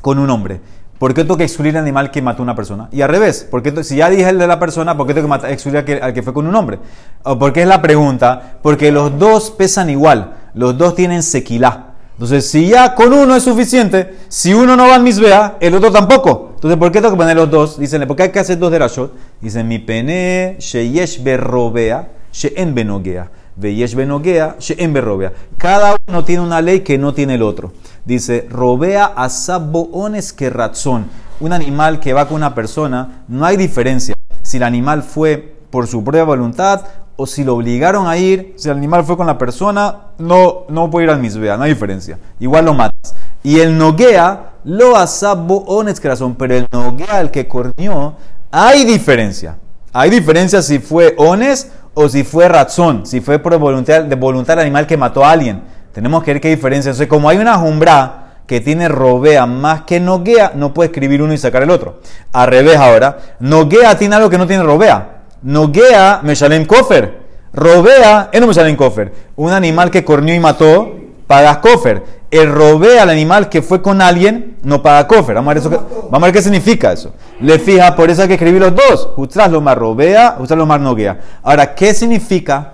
con 0.01 0.19
un 0.19 0.29
hombre, 0.29 0.59
¿por 0.99 1.13
qué 1.13 1.21
tengo 1.21 1.37
que 1.37 1.45
excluir 1.45 1.75
el 1.75 1.81
animal 1.81 2.11
que 2.11 2.21
mató 2.21 2.43
una 2.43 2.55
persona? 2.55 2.89
Y 2.91 3.01
al 3.01 3.09
revés, 3.09 3.47
porque 3.49 3.83
si 3.83 3.97
ya 3.97 4.09
dije 4.09 4.29
el 4.29 4.37
de 4.37 4.47
la 4.47 4.59
persona, 4.59 4.97
¿por 4.97 5.07
qué 5.07 5.13
tengo 5.13 5.39
que 5.39 5.51
excluir 5.51 5.77
al 5.77 5.85
que, 5.85 5.95
al 5.95 6.13
que 6.13 6.23
fue 6.23 6.33
con 6.33 6.45
un 6.45 6.55
hombre? 6.55 6.79
¿Por 7.23 7.53
qué 7.53 7.61
es 7.61 7.67
la 7.67 7.81
pregunta? 7.81 8.57
Porque 8.61 8.91
los 8.91 9.17
dos 9.17 9.51
pesan 9.51 9.89
igual, 9.89 10.33
los 10.53 10.77
dos 10.77 10.95
tienen 10.95 11.23
sequilá. 11.23 11.94
Entonces, 12.15 12.49
si 12.49 12.67
ya 12.69 12.95
con 12.95 13.11
uno 13.11 13.35
es 13.35 13.43
suficiente, 13.43 14.15
si 14.29 14.53
uno 14.53 14.77
no 14.77 14.87
va 14.87 14.95
al 14.95 15.03
misbea, 15.03 15.57
el 15.59 15.75
otro 15.75 15.91
tampoco. 15.91 16.51
Entonces, 16.55 16.79
¿por 16.79 16.89
qué 16.89 17.01
tengo 17.01 17.13
que 17.13 17.17
poner 17.17 17.35
los 17.35 17.51
dos? 17.51 17.77
Dicen, 17.77 18.07
¿por 18.07 18.15
qué 18.15 18.23
hay 18.23 18.31
que 18.31 18.39
hacer 18.39 18.57
dos 18.57 18.71
de 18.71 18.79
Rashot? 18.79 19.13
Dicen, 19.41 19.67
mi 19.67 19.79
pene, 19.79 20.55
sheyesh 20.57 21.21
berrobea, 21.21 22.07
sheen 22.31 22.73
benogea. 22.73 23.29
Veyesh 23.57 23.95
benogea, 23.95 24.55
sheen 24.59 24.93
berrobea. 24.93 25.33
Cada 25.57 25.97
uno 26.07 26.23
tiene 26.23 26.41
una 26.41 26.61
ley 26.61 26.81
que 26.81 26.97
no 26.97 27.13
tiene 27.13 27.35
el 27.35 27.41
otro. 27.41 27.73
Dice, 28.05 28.47
robea 28.49 29.05
asabones 29.05 30.31
que 30.31 30.49
razón. 30.49 31.07
Un 31.41 31.51
animal 31.51 31.99
que 31.99 32.13
va 32.13 32.29
con 32.29 32.37
una 32.37 32.55
persona, 32.55 33.25
no 33.27 33.45
hay 33.45 33.57
diferencia. 33.57 34.15
Si 34.41 34.55
el 34.55 34.63
animal 34.63 35.03
fue 35.03 35.55
por 35.69 35.87
su 35.87 36.01
propia 36.01 36.23
voluntad 36.23 36.85
o 37.17 37.25
si 37.25 37.43
lo 37.43 37.55
obligaron 37.55 38.07
a 38.07 38.17
ir, 38.17 38.53
si 38.57 38.69
el 38.69 38.77
animal 38.77 39.03
fue 39.03 39.15
con 39.15 39.27
la 39.27 39.37
persona, 39.37 39.97
no, 40.17 40.65
no 40.69 40.89
puede 40.89 41.05
ir 41.05 41.11
al 41.11 41.19
misbea, 41.19 41.57
no 41.57 41.63
hay 41.63 41.71
diferencia. 41.71 42.19
Igual 42.39 42.65
lo 42.65 42.73
matas. 42.73 43.15
Y 43.43 43.59
el 43.59 43.77
noguea 43.77 44.51
lo 44.65 44.97
asabo 44.97 45.59
ones 45.65 45.99
corazón, 45.99 46.35
pero 46.35 46.55
el 46.55 46.67
noguea, 46.71 47.21
el 47.21 47.31
que 47.31 47.47
cornió, 47.47 48.15
hay 48.51 48.83
diferencia. 48.83 49.57
Hay 49.93 50.09
diferencia 50.09 50.61
si 50.61 50.79
fue 50.79 51.15
ones 51.17 51.71
o 51.93 52.09
si 52.09 52.23
fue 52.23 52.49
razón, 52.49 53.05
si 53.05 53.21
fue 53.21 53.39
por 53.39 53.57
voluntad, 53.57 54.03
de 54.03 54.15
voluntad 54.15 54.55
del 54.55 54.65
animal 54.65 54.85
que 54.87 54.97
mató 54.97 55.23
a 55.23 55.31
alguien. 55.31 55.63
Tenemos 55.93 56.23
que 56.23 56.33
ver 56.33 56.41
qué 56.41 56.49
diferencia. 56.49 56.89
Entonces, 56.89 57.07
como 57.07 57.29
hay 57.29 57.37
una 57.37 57.57
jumbra 57.57 58.25
que 58.45 58.59
tiene 58.59 58.89
robea 58.89 59.45
más 59.45 59.83
que 59.83 59.99
noguea, 59.99 60.51
no 60.55 60.73
puede 60.73 60.87
escribir 60.87 61.21
uno 61.21 61.33
y 61.33 61.37
sacar 61.37 61.63
el 61.63 61.69
otro. 61.69 62.01
Al 62.33 62.47
revés 62.47 62.77
ahora, 62.77 63.17
noguea 63.39 63.97
tiene 63.97 64.15
algo 64.15 64.29
que 64.29 64.37
no 64.37 64.45
tiene 64.45 64.63
robea. 64.63 65.14
Noguea 65.45 66.21
Meshalem 66.23 66.65
Kofer. 66.65 67.19
Robea, 67.53 68.29
es 68.31 68.41
no 68.41 68.47
Meshalem 68.47 68.75
Kofer. 68.75 69.13
Un 69.35 69.51
animal 69.51 69.91
que 69.91 70.03
cornió 70.03 70.33
y 70.33 70.39
mató, 70.39 70.95
pagas 71.27 71.57
Kofer. 71.57 72.03
El 72.31 72.51
robea 72.51 73.03
al 73.03 73.11
animal 73.11 73.47
que 73.47 73.61
fue 73.61 73.79
con 73.79 74.01
alguien, 74.01 74.57
no 74.63 74.81
paga 74.81 75.07
Kofer. 75.07 75.35
Vamos 75.35 75.51
a 75.51 75.53
ver, 75.53 75.57
eso 75.59 75.69
vamos 75.69 76.23
a 76.23 76.25
ver 76.25 76.33
qué 76.33 76.41
significa 76.41 76.91
eso. 76.91 77.13
Le 77.39 77.59
fija, 77.59 77.95
por 77.95 78.09
eso 78.09 78.23
hay 78.23 78.27
que 78.27 78.33
escribir 78.33 78.59
los 78.59 78.75
dos. 78.75 79.09
Jutras 79.15 79.51
lo 79.51 79.61
más 79.61 79.77
robea, 79.77 80.31
jutras 80.39 80.57
lo 80.57 80.65
más 80.65 80.81
noguea. 80.81 81.19
Ahora, 81.43 81.75
¿qué 81.75 81.93
significa 81.93 82.73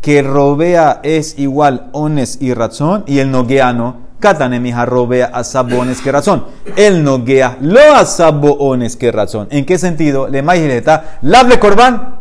que 0.00 0.22
robea 0.22 1.00
es 1.02 1.36
igual 1.40 1.90
ones 1.90 2.38
y 2.40 2.54
razón 2.54 3.02
y 3.08 3.18
el 3.18 3.32
noguea 3.32 3.72
no? 3.72 3.96
Katanemija 4.22 4.86
robea 4.86 5.26
a 5.26 5.44
sabones 5.44 6.00
que 6.00 6.10
razón. 6.10 6.46
El 6.76 7.04
noguea 7.04 7.58
lo 7.60 7.94
a 7.94 8.06
sabones 8.06 8.96
que 8.96 9.12
razón. 9.12 9.48
¿En 9.50 9.66
qué 9.66 9.76
sentido? 9.76 10.28
Le 10.28 10.42
está 10.74 11.18
lable 11.20 11.58
corbán. 11.58 12.20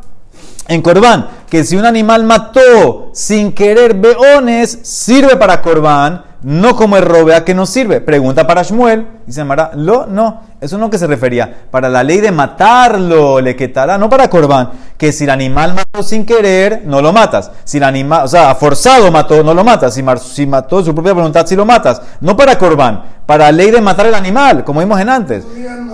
En 0.68 0.82
corbán, 0.82 1.28
que 1.50 1.64
si 1.64 1.76
un 1.78 1.86
animal 1.86 2.24
mató 2.24 3.12
sin 3.14 3.54
querer 3.54 3.94
beones, 3.94 4.80
sirve 4.84 5.36
para 5.38 5.62
corbán 5.62 6.24
no 6.44 6.76
como 6.76 6.98
el 6.98 7.06
robea 7.06 7.46
que 7.46 7.54
no 7.54 7.66
sirve. 7.66 8.02
Pregunta 8.02 8.48
para 8.48 8.64
Shmuel, 8.64 9.08
dice 9.26 9.44
Mara, 9.44 9.72
lo, 9.76 10.08
no, 10.08 10.42
eso 10.62 10.78
no 10.78 10.92
que 10.92 11.00
se 11.00 11.08
refería. 11.08 11.66
Para 11.72 11.90
la 11.90 12.04
ley 12.04 12.22
de 12.22 12.32
matarlo, 12.32 13.42
le 13.42 13.56
quitará, 13.56 13.98
no 13.98 14.08
para 14.10 14.30
Corbán, 14.30 14.70
que 14.96 15.12
si 15.12 15.24
el 15.24 15.32
animal 15.32 15.74
mató 15.74 16.04
sin 16.04 16.24
querer, 16.24 16.84
no 16.86 17.02
lo 17.02 17.12
matas. 17.12 17.52
Si 17.64 17.78
el 17.78 17.84
animal, 17.84 18.26
o 18.26 18.28
sea, 18.28 18.54
forzado 18.54 19.12
mató, 19.12 19.44
no 19.44 19.56
lo 19.56 19.64
matas. 19.64 19.96
Si, 19.96 20.04
mató 20.46 20.78
de 20.78 20.86
su 20.86 20.94
propia 20.94 21.14
voluntad, 21.14 21.48
si 21.48 21.56
lo 21.56 21.66
matas. 21.66 22.00
No 22.22 22.38
para 22.38 22.60
Corbán, 22.60 23.02
para 23.26 23.46
la 23.46 23.52
ley 23.52 23.72
de 23.72 23.82
matar 23.82 24.06
el 24.06 24.14
animal, 24.14 24.64
como 24.64 24.82
vimos 24.82 25.00
en 25.00 25.10
antes. 25.10 25.44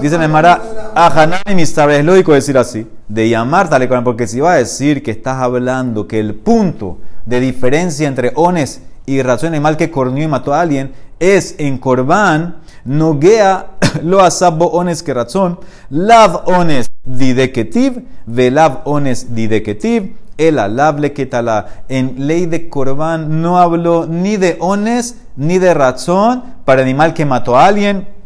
Dice 0.01 0.17
Mara, 0.27 0.61
a 0.93 1.41
y 1.47 1.61
es 1.61 2.05
lógico 2.05 2.33
decir 2.33 2.57
así, 2.57 2.85
de 3.07 3.29
llamar 3.29 3.69
tal 3.69 3.87
porque 4.03 4.27
si 4.27 4.41
va 4.41 4.53
a 4.53 4.57
decir 4.57 5.01
que 5.01 5.11
estás 5.11 5.41
hablando 5.41 6.07
que 6.07 6.19
el 6.19 6.35
punto 6.35 6.97
de 7.25 7.39
diferencia 7.39 8.07
entre 8.07 8.33
ones 8.35 8.81
y 9.05 9.21
razón 9.21 9.53
animal 9.53 9.77
que 9.77 9.89
cornió 9.89 10.25
y 10.25 10.27
mató 10.27 10.53
a 10.53 10.59
alguien, 10.59 10.91
es 11.19 11.55
en 11.57 11.77
Corbán, 11.77 12.57
Nogea 12.87 13.77
lo 14.03 14.21
asabo 14.21 14.67
ones 14.69 15.03
que 15.03 15.13
razón, 15.13 15.59
lav 15.89 16.47
ones 16.47 16.89
dideketiv, 17.03 18.03
velav 18.25 18.81
ones 18.85 19.35
dideketiv, 19.35 20.15
el 20.37 20.57
alable 20.57 21.13
que 21.13 21.25
tala. 21.25 21.83
En 21.89 22.15
ley 22.27 22.45
de 22.45 22.69
Corbán 22.69 23.41
no 23.41 23.59
hablo 23.59 24.07
ni 24.07 24.37
de 24.37 24.57
ones 24.59 25.17
ni 25.35 25.59
de 25.59 25.73
razón 25.73 26.43
para 26.65 26.81
animal 26.81 27.13
que 27.13 27.25
mató 27.25 27.57
a 27.57 27.67
alguien 27.67 28.17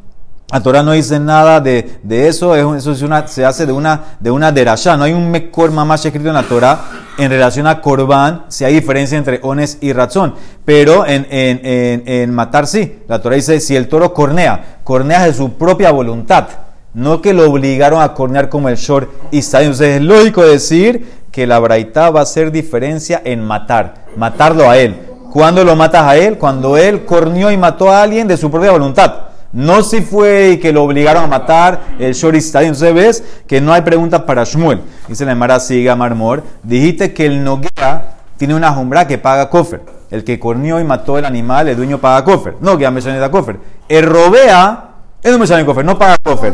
la 0.52 0.60
Torah 0.60 0.84
no 0.84 0.92
dice 0.92 1.18
nada 1.18 1.62
de, 1.62 2.00
de 2.04 2.28
eso, 2.28 2.54
eso 2.76 2.94
se 3.28 3.46
hace 3.46 3.66
de 3.66 3.72
una, 3.72 4.18
de 4.20 4.32
una 4.32 4.52
derashá. 4.52 4.98
No 4.98 5.06
hay 5.06 5.14
un 5.14 5.32
mejor 5.32 5.72
mamás 5.72 6.06
escrito 6.06 6.28
en 6.28 6.34
la 6.34 6.44
Torah 6.44 6.80
en 7.18 7.30
relación 7.30 7.68
a 7.68 7.82
Korban, 7.82 8.46
si 8.48 8.64
hay 8.64 8.74
diferencia 8.74 9.18
entre 9.18 9.40
ones 9.44 9.78
y 9.82 9.94
razón. 9.94 10.36
Pero 10.66 11.06
en, 11.06 11.28
en, 11.30 12.04
en, 12.06 12.34
matar 12.34 12.68
sí. 12.68 13.00
La 13.08 13.22
Torah 13.22 13.36
dice, 13.36 13.60
si 13.60 13.76
el 13.76 13.88
toro 13.88 14.14
cornea, 14.14 14.80
cornea 14.84 15.26
de 15.26 15.34
su 15.34 15.54
propia 15.54 15.92
voluntad. 15.92 16.48
No 16.94 17.22
que 17.22 17.34
lo 17.34 17.50
obligaron 17.50 18.02
a 18.02 18.14
cornear 18.14 18.50
como 18.50 18.68
el 18.68 18.76
short 18.76 19.10
y 19.32 19.38
Entonces 19.38 19.98
es 19.98 20.02
lógico 20.02 20.44
decir 20.44 21.22
que 21.32 21.48
la 21.48 21.60
braita 21.60 22.10
va 22.10 22.20
a 22.20 22.24
hacer 22.24 22.52
diferencia 22.52 23.22
en 23.24 23.42
matar, 23.44 24.06
matarlo 24.18 24.70
a 24.70 24.78
él. 24.78 24.96
¿Cuándo 25.32 25.64
lo 25.64 25.78
matas 25.78 26.04
a 26.04 26.18
él? 26.18 26.38
Cuando 26.38 26.76
él 26.76 27.06
corneó 27.06 27.50
y 27.50 27.58
mató 27.58 27.90
a 27.90 28.02
alguien 28.02 28.28
de 28.28 28.36
su 28.36 28.52
propia 28.52 28.72
voluntad. 28.72 29.31
No 29.54 29.84
si 29.84 30.02
fue 30.02 30.52
y 30.52 30.58
que 30.60 30.72
lo 30.72 30.84
obligaron 30.84 31.24
a 31.24 31.28
matar 31.28 31.82
el 32.00 32.14
Shoristadi. 32.14 32.66
Entonces 32.66 32.94
ves 32.94 33.24
que 33.48 33.60
no 33.60 33.74
hay 33.74 33.82
preguntas 33.82 34.22
para 34.22 34.44
Shmuel. 34.44 34.82
Dice 35.08 35.26
la 35.26 35.34
Emara 35.34 35.60
Siga 35.60 35.96
Marmor. 35.96 36.44
Dijiste 36.64 37.14
que 37.14 37.26
el 37.26 37.44
Noguea 37.44 38.16
tiene 38.38 38.56
una 38.56 38.72
jumbra 38.72 39.08
que 39.08 39.18
paga 39.18 39.50
Kofer. 39.50 39.82
El 40.10 40.24
que 40.24 40.40
cornió 40.40 40.80
y 40.80 40.84
mató 40.84 41.18
el 41.18 41.26
animal, 41.26 41.68
el 41.68 41.78
dueño 41.78 42.00
paga 42.00 42.24
Kofer. 42.24 42.56
No, 42.62 42.78
que 42.78 42.90
me 42.90 43.02
da 43.02 43.32
Kofer. 43.32 43.58
El 43.88 44.06
Robea, 44.06 44.90
él 45.22 45.32
no 45.32 45.38
me 45.38 45.66
Kofer, 45.66 45.86
no 45.86 46.00
paga 46.00 46.18
Kofer. 46.24 46.54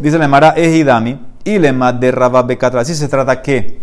Dice 0.00 0.18
la 0.18 0.24
Emara 0.24 0.54
Ejidami. 0.56 1.20
Y 1.44 1.58
le 1.58 1.72
de 1.72 2.10
Rababekatra. 2.10 2.80
Así 2.80 2.94
se 2.94 3.06
trata 3.06 3.40
que 3.42 3.80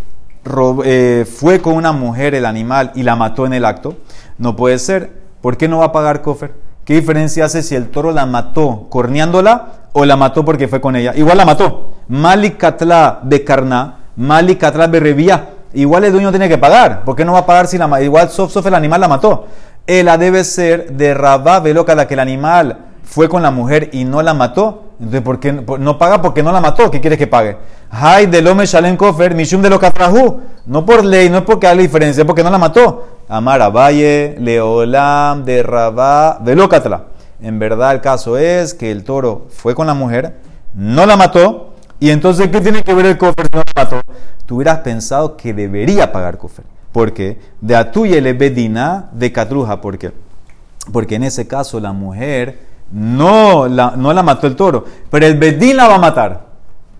eh, 0.84 1.26
fue 1.32 1.62
con 1.62 1.76
una 1.76 1.94
mujer 1.94 2.36
el 2.36 2.46
animal 2.46 2.92
y 2.96 3.04
la 3.04 3.16
mató 3.16 3.46
en 3.46 3.54
el 3.54 3.66
acto. 3.66 3.98
No 4.38 4.56
puede 4.56 4.80
ser. 4.80 5.24
¿Por 5.42 5.58
qué 5.58 5.68
no 5.68 5.80
va 5.80 5.86
a 5.86 5.92
pagar 5.92 6.22
Kofer? 6.22 6.63
¿Qué 6.86 6.96
diferencia 6.96 7.46
hace 7.46 7.64
si 7.64 7.76
el 7.76 7.90
toro 7.90 8.12
la 8.12 8.26
mató 8.26 8.88
corneándola 8.90 9.84
o 9.94 10.06
la 10.06 10.18
mató 10.18 10.44
porque 10.44 10.68
fue 10.68 10.82
con 10.82 10.96
ella. 10.96 11.14
Igual 11.16 11.38
la 11.38 11.46
mató. 11.46 11.94
Malik 12.10 12.58
Katla 12.58 13.20
de 13.24 13.44
Karna, 13.44 13.98
Malik 14.18 14.60
Katla 14.60 14.88
de 14.88 15.00
Revía. 15.00 15.50
Igual 15.74 16.04
el 16.04 16.12
dueño 16.12 16.32
tiene 16.32 16.50
que 16.50 16.58
pagar. 16.58 17.04
¿Por 17.04 17.16
qué 17.16 17.24
no 17.24 17.34
va 17.34 17.40
a 17.40 17.46
pagar 17.46 17.68
si 17.68 17.78
la 17.78 18.02
Igual 18.02 18.30
Sof 18.30 18.52
Sof 18.52 18.66
el 18.66 18.76
animal 18.76 19.02
la 19.02 19.08
mató. 19.08 19.48
Ella 19.88 20.18
debe 20.18 20.44
ser 20.44 20.94
de 20.94 21.14
Rabá 21.14 21.60
Veloca, 21.60 21.96
la 21.96 22.08
que 22.08 22.16
el 22.16 22.20
animal 22.20 22.78
fue 23.04 23.30
con 23.30 23.44
la 23.44 23.52
mujer 23.52 23.90
y 23.94 24.04
no 24.04 24.22
la 24.22 24.34
mató. 24.34 24.93
Entonces, 25.00 25.22
¿por 25.22 25.40
qué 25.40 25.52
no- 25.52 25.98
paga 25.98 26.22
porque 26.22 26.44
no 26.44 26.52
la 26.52 26.62
mató? 26.62 26.90
¿Qué 26.92 27.02
quieres 27.02 27.18
que 27.20 27.28
pague? 27.28 27.58
Hay 27.90 28.28
de 28.28 28.42
Lome 28.42 28.66
Shalem 28.66 28.96
Kofer, 28.96 29.36
Mishum 29.36 29.62
de 29.62 29.70
lo 29.70 29.80
Katrahu. 29.80 30.42
No 30.66 30.86
por 30.86 31.04
ley, 31.04 31.30
no 31.30 31.40
es 31.40 31.44
porque 31.44 31.68
hay 31.68 31.78
diferencia, 31.78 32.22
es 32.22 32.28
porque 32.28 32.44
no 32.44 32.50
la 32.50 32.58
mató. 32.58 33.08
Amar 33.28 33.62
Abaye, 33.62 34.36
Leolam 34.40 35.44
de 35.46 35.64
Rabá 35.64 36.40
Velocatla. 36.42 37.06
En 37.42 37.60
verdad, 37.60 37.94
el 37.94 38.02
caso 38.02 38.38
es 38.38 38.74
que 38.74 38.92
el 38.92 39.04
toro 39.04 39.48
fue 39.50 39.76
con 39.76 39.88
la 39.88 39.94
mujer, 39.94 40.36
no 40.74 41.06
la 41.06 41.18
mató, 41.18 41.74
y 42.00 42.10
entonces, 42.10 42.48
¿qué 42.50 42.62
tiene 42.62 42.84
que 42.84 42.94
ver 42.94 43.06
el 43.06 43.18
Kofer 43.18 43.48
si 43.52 43.58
no 43.58 43.64
la 43.76 43.84
mató? 43.84 44.02
Tú 44.46 44.56
hubieras 44.58 44.80
pensado 44.80 45.36
que 45.36 45.54
debería 45.54 46.12
pagar 46.12 46.38
Kofer. 46.38 46.66
¿Por 46.92 47.14
qué? 47.14 47.40
De 47.60 47.76
Atuye 47.76 48.22
le 48.22 48.34
bedina 48.34 49.10
de 49.14 49.32
Catruja. 49.32 49.82
¿Por 49.82 49.98
qué? 49.98 50.12
Porque 50.92 51.16
en 51.16 51.24
ese 51.24 51.48
caso 51.48 51.80
la 51.80 51.92
mujer 51.92 52.60
no 52.94 53.68
la, 53.68 53.94
no 53.98 54.14
la 54.14 54.22
mató 54.22 54.46
el 54.46 54.56
toro, 54.56 54.86
pero 55.10 55.26
el 55.26 55.38
bedín 55.38 55.78
la 55.78 55.88
va 55.88 55.96
a 55.96 56.00
matar. 56.00 56.42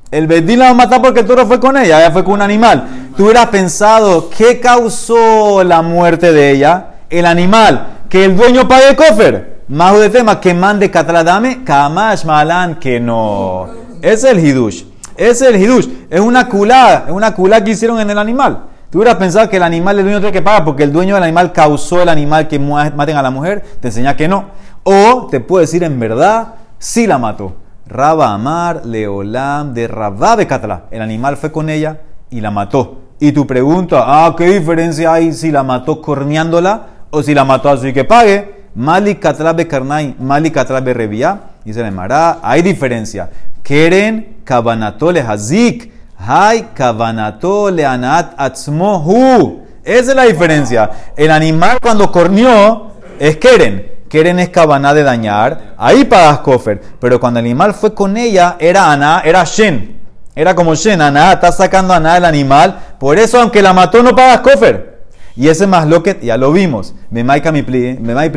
El 0.10 0.28
bedín 0.28 0.60
la 0.60 0.66
va 0.66 0.72
a 0.72 0.74
matar 0.76 1.02
porque 1.02 1.22
el 1.22 1.26
toro 1.26 1.46
fue 1.46 1.60
con 1.60 1.78
ella, 1.78 2.00
ella 2.00 2.12
fue 2.12 2.24
con 2.24 2.34
un 2.34 2.42
animal. 2.42 3.12
Tú 3.16 3.26
hubieras 3.26 3.48
pensado, 3.48 4.30
¿qué 4.30 4.60
causó 4.60 5.64
la 5.64 5.82
muerte 5.82 6.32
de 6.32 6.52
ella? 6.52 6.88
El 7.10 7.26
animal. 7.26 7.88
Que 8.10 8.26
el 8.26 8.36
dueño 8.36 8.68
pague 8.68 8.90
el 8.90 8.96
cofer. 8.96 9.62
Más 9.68 10.00
de 10.00 10.10
tema, 10.10 10.40
que 10.40 10.54
mande 10.54 10.92
catradame, 10.92 11.64
kamash 11.64 12.26
malan, 12.26 12.76
que 12.76 13.00
no. 13.00 13.68
Es 14.02 14.24
el 14.24 14.40
hidush. 14.40 14.84
Es 15.16 15.42
el 15.42 15.56
hidush. 15.56 15.88
Es 16.10 16.20
una 16.20 16.48
culá, 16.48 17.06
es 17.08 17.14
una 17.14 17.34
culá 17.34 17.64
que 17.64 17.72
hicieron 17.72 18.00
en 18.00 18.10
el 18.10 18.18
animal. 18.18 18.66
Tú 18.90 19.00
hubieras 19.00 19.16
pensado 19.16 19.50
que 19.50 19.58
el 19.58 19.64
animal 19.64 19.98
el 19.98 20.06
dueño 20.06 20.20
tiene 20.20 20.32
que 20.32 20.44
pagar 20.44 20.64
porque 20.64 20.84
el 20.84 20.92
dueño 20.92 21.16
del 21.16 21.24
animal 21.24 21.52
causó 21.52 22.04
el 22.04 22.10
animal 22.10 22.48
que 22.48 22.60
maten 22.60 23.18
a 23.18 23.24
la 23.24 23.32
mujer. 23.32 23.64
Te 23.80 23.88
enseña 23.88 24.16
que 24.16 24.28
no. 24.28 24.50
O 24.84 25.28
te 25.32 25.40
puede 25.40 25.64
decir 25.64 25.84
en 25.84 26.00
verdad, 26.00 26.56
sí 26.78 27.08
la 27.08 27.18
mató. 27.18 27.56
Raba 27.86 28.34
Amar, 28.34 28.86
Leolam, 28.86 29.74
de 29.74 29.88
Rabá 29.88 30.36
de 30.36 30.48
Catla. 30.48 30.84
El 30.92 31.02
animal 31.02 31.38
fue 31.38 31.52
con 31.52 31.70
ella 31.70 32.02
y 32.30 32.42
la 32.42 32.52
mató. 32.52 33.00
Y 33.20 33.32
tu 33.32 33.48
pregunta, 33.48 34.04
ah, 34.06 34.36
¿qué 34.38 34.48
diferencia 34.48 35.14
hay 35.14 35.32
si 35.34 35.52
la 35.52 35.64
mató 35.64 36.02
corneándola 36.02 36.88
o 37.10 37.24
si 37.24 37.34
la 37.34 37.46
mató 37.46 37.70
así 37.70 37.94
que 37.94 38.04
pague? 38.04 38.64
Mali 38.76 39.16
Catla 39.16 39.54
de 39.54 39.68
Karnai, 39.68 40.16
Mali 40.20 40.52
Catla 40.52 40.82
de 40.82 40.94
Revía. 40.94 41.40
Dice 41.64 41.82
la 41.82 41.88
Emara, 41.88 42.40
hay 42.42 42.62
diferencia. 42.62 43.30
Keren 43.62 44.38
Kabanato 44.44 45.12
le 45.12 45.22
Hazik. 45.22 45.94
Hay 46.18 46.70
Kabanato 46.74 47.70
le 47.70 47.86
Anat 47.86 48.34
Atzmohu. 48.38 49.62
Esa 49.84 50.12
es 50.12 50.16
la 50.16 50.24
diferencia. 50.24 50.90
El 51.16 51.32
animal 51.32 51.78
cuando 51.82 52.12
corneó 52.12 52.94
es 53.20 53.38
Keren. 53.38 53.93
Keren 54.14 54.38
es 54.38 54.50
Kabaná 54.50 54.94
de 54.94 55.02
dañar. 55.02 55.74
Ahí 55.76 56.06
pagas 56.06 56.38
Kofer. 56.42 56.80
Pero 57.00 57.20
cuando 57.20 57.40
el 57.40 57.48
animal 57.48 57.74
fue 57.74 57.96
con 57.96 58.16
ella, 58.16 58.58
era 58.60 58.92
Ana, 58.92 59.24
era 59.26 59.44
Shen. 59.44 60.02
Era 60.36 60.54
como 60.54 60.76
Shen. 60.76 61.02
Ana 61.02 61.34
está 61.34 61.52
sacando 61.52 61.96
a 61.96 61.98
Ana 61.98 62.14
del 62.14 62.26
animal. 62.26 62.80
Por 63.00 63.18
eso, 63.18 63.42
aunque 63.42 63.64
la 63.64 63.74
mató, 63.74 64.04
no 64.04 64.16
pagas 64.16 64.42
Kofer. 64.42 65.06
Y 65.36 65.48
ese 65.48 65.66
más 65.66 65.88
lo 65.88 66.04
que 66.04 66.20
ya 66.22 66.38
lo 66.38 66.52
vimos. 66.52 66.94
Me 67.10 67.24
maika 67.24 67.52
mi 67.52 67.64
pligue, 67.64 67.98
me 68.00 68.14
mai 68.14 68.32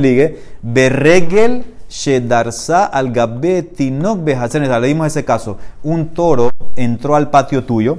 berregel 0.62 1.67
shedarsa 1.91 2.87
al 2.87 3.12
gabe 3.12 3.62
tinok 3.62 4.25
behasenes. 4.25 4.71
Le 4.71 4.87
dimos 4.87 5.09
ese 5.09 5.27
caso. 5.27 5.59
Un 5.83 6.15
toro 6.15 6.53
entró 6.77 7.17
al 7.17 7.29
patio 7.29 7.65
tuyo 7.65 7.99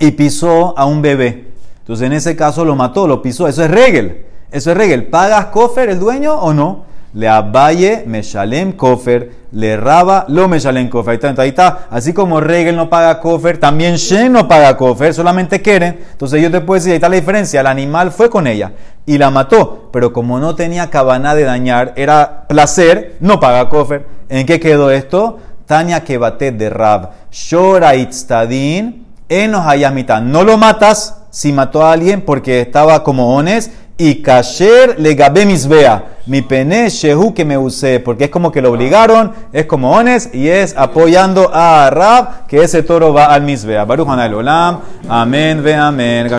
y 0.00 0.12
pisó 0.12 0.72
a 0.78 0.86
un 0.86 1.02
bebé. 1.02 1.48
Entonces 1.80 2.06
en 2.06 2.14
ese 2.14 2.34
caso 2.36 2.64
lo 2.64 2.74
mató, 2.74 3.06
lo 3.06 3.20
pisó. 3.20 3.46
Eso 3.46 3.62
es 3.62 3.70
regel. 3.70 4.25
Eso 4.50 4.70
es 4.70 4.76
regel. 4.76 5.06
¿Pagas 5.06 5.46
kofer 5.46 5.88
el 5.88 5.98
dueño 5.98 6.34
o 6.34 6.52
no? 6.52 6.86
Le 7.16 7.28
abaye 7.28 8.04
meshalem 8.06 8.72
kofer, 8.72 9.30
le 9.52 9.78
raba 9.78 10.26
lo 10.28 10.48
meshalem 10.48 10.90
kofer. 10.90 11.12
Ahí 11.12 11.16
está, 11.16 11.42
ahí 11.42 11.48
está. 11.48 11.78
Así 11.90 12.12
como 12.12 12.40
regel 12.40 12.76
no 12.76 12.90
paga 12.90 13.20
kofer, 13.20 13.58
también 13.58 13.94
Shen 13.96 14.32
no 14.32 14.46
paga 14.46 14.76
kofer, 14.76 15.14
solamente 15.14 15.62
quieren. 15.62 15.98
Entonces 16.12 16.42
yo 16.42 16.50
te 16.50 16.60
puedo 16.60 16.78
decir, 16.78 16.92
ahí 16.92 16.96
está 16.96 17.08
la 17.08 17.16
diferencia. 17.16 17.60
El 17.60 17.68
animal 17.68 18.12
fue 18.12 18.28
con 18.28 18.46
ella 18.46 18.72
y 19.06 19.16
la 19.16 19.30
mató, 19.30 19.88
pero 19.92 20.12
como 20.12 20.38
no 20.38 20.54
tenía 20.54 20.90
cabana 20.90 21.34
de 21.34 21.44
dañar, 21.44 21.94
era 21.96 22.46
placer, 22.48 23.16
no 23.20 23.40
paga 23.40 23.70
kofer. 23.70 24.04
¿En 24.28 24.44
qué 24.44 24.60
quedó 24.60 24.90
esto? 24.90 25.38
Tania 25.64 26.04
que 26.04 26.18
bate 26.18 26.52
de 26.52 26.68
Rab, 26.68 27.12
Shora 27.32 27.96
itztadin, 27.96 29.06
enos 29.28 29.66
hayamita. 29.66 30.20
No 30.20 30.44
lo 30.44 30.58
matas 30.58 31.22
si 31.30 31.52
mató 31.52 31.82
a 31.82 31.92
alguien 31.92 32.20
porque 32.20 32.60
estaba 32.60 33.02
como 33.02 33.34
ones 33.34 33.70
y 33.98 34.16
kasher 34.22 34.98
le 34.98 35.14
gabé 35.14 35.46
misbea. 35.46 36.12
Mi 36.26 36.42
pene 36.42 36.88
shehu 36.88 37.32
que 37.32 37.44
me 37.44 37.56
usé, 37.56 38.00
porque 38.00 38.24
es 38.24 38.30
como 38.30 38.50
que 38.50 38.60
lo 38.60 38.72
obligaron, 38.72 39.32
es 39.52 39.66
como 39.66 39.92
ones 39.92 40.30
y 40.32 40.48
es 40.48 40.76
apoyando 40.76 41.52
a 41.54 41.88
Rab 41.88 42.48
que 42.48 42.64
ese 42.64 42.82
toro 42.82 43.12
va 43.12 43.26
al 43.26 43.42
misbea. 43.42 43.84
Baruch 43.84 44.08
Olam, 44.08 44.80
amén 45.08 45.62
ve 45.62 45.74
amén. 45.76 46.28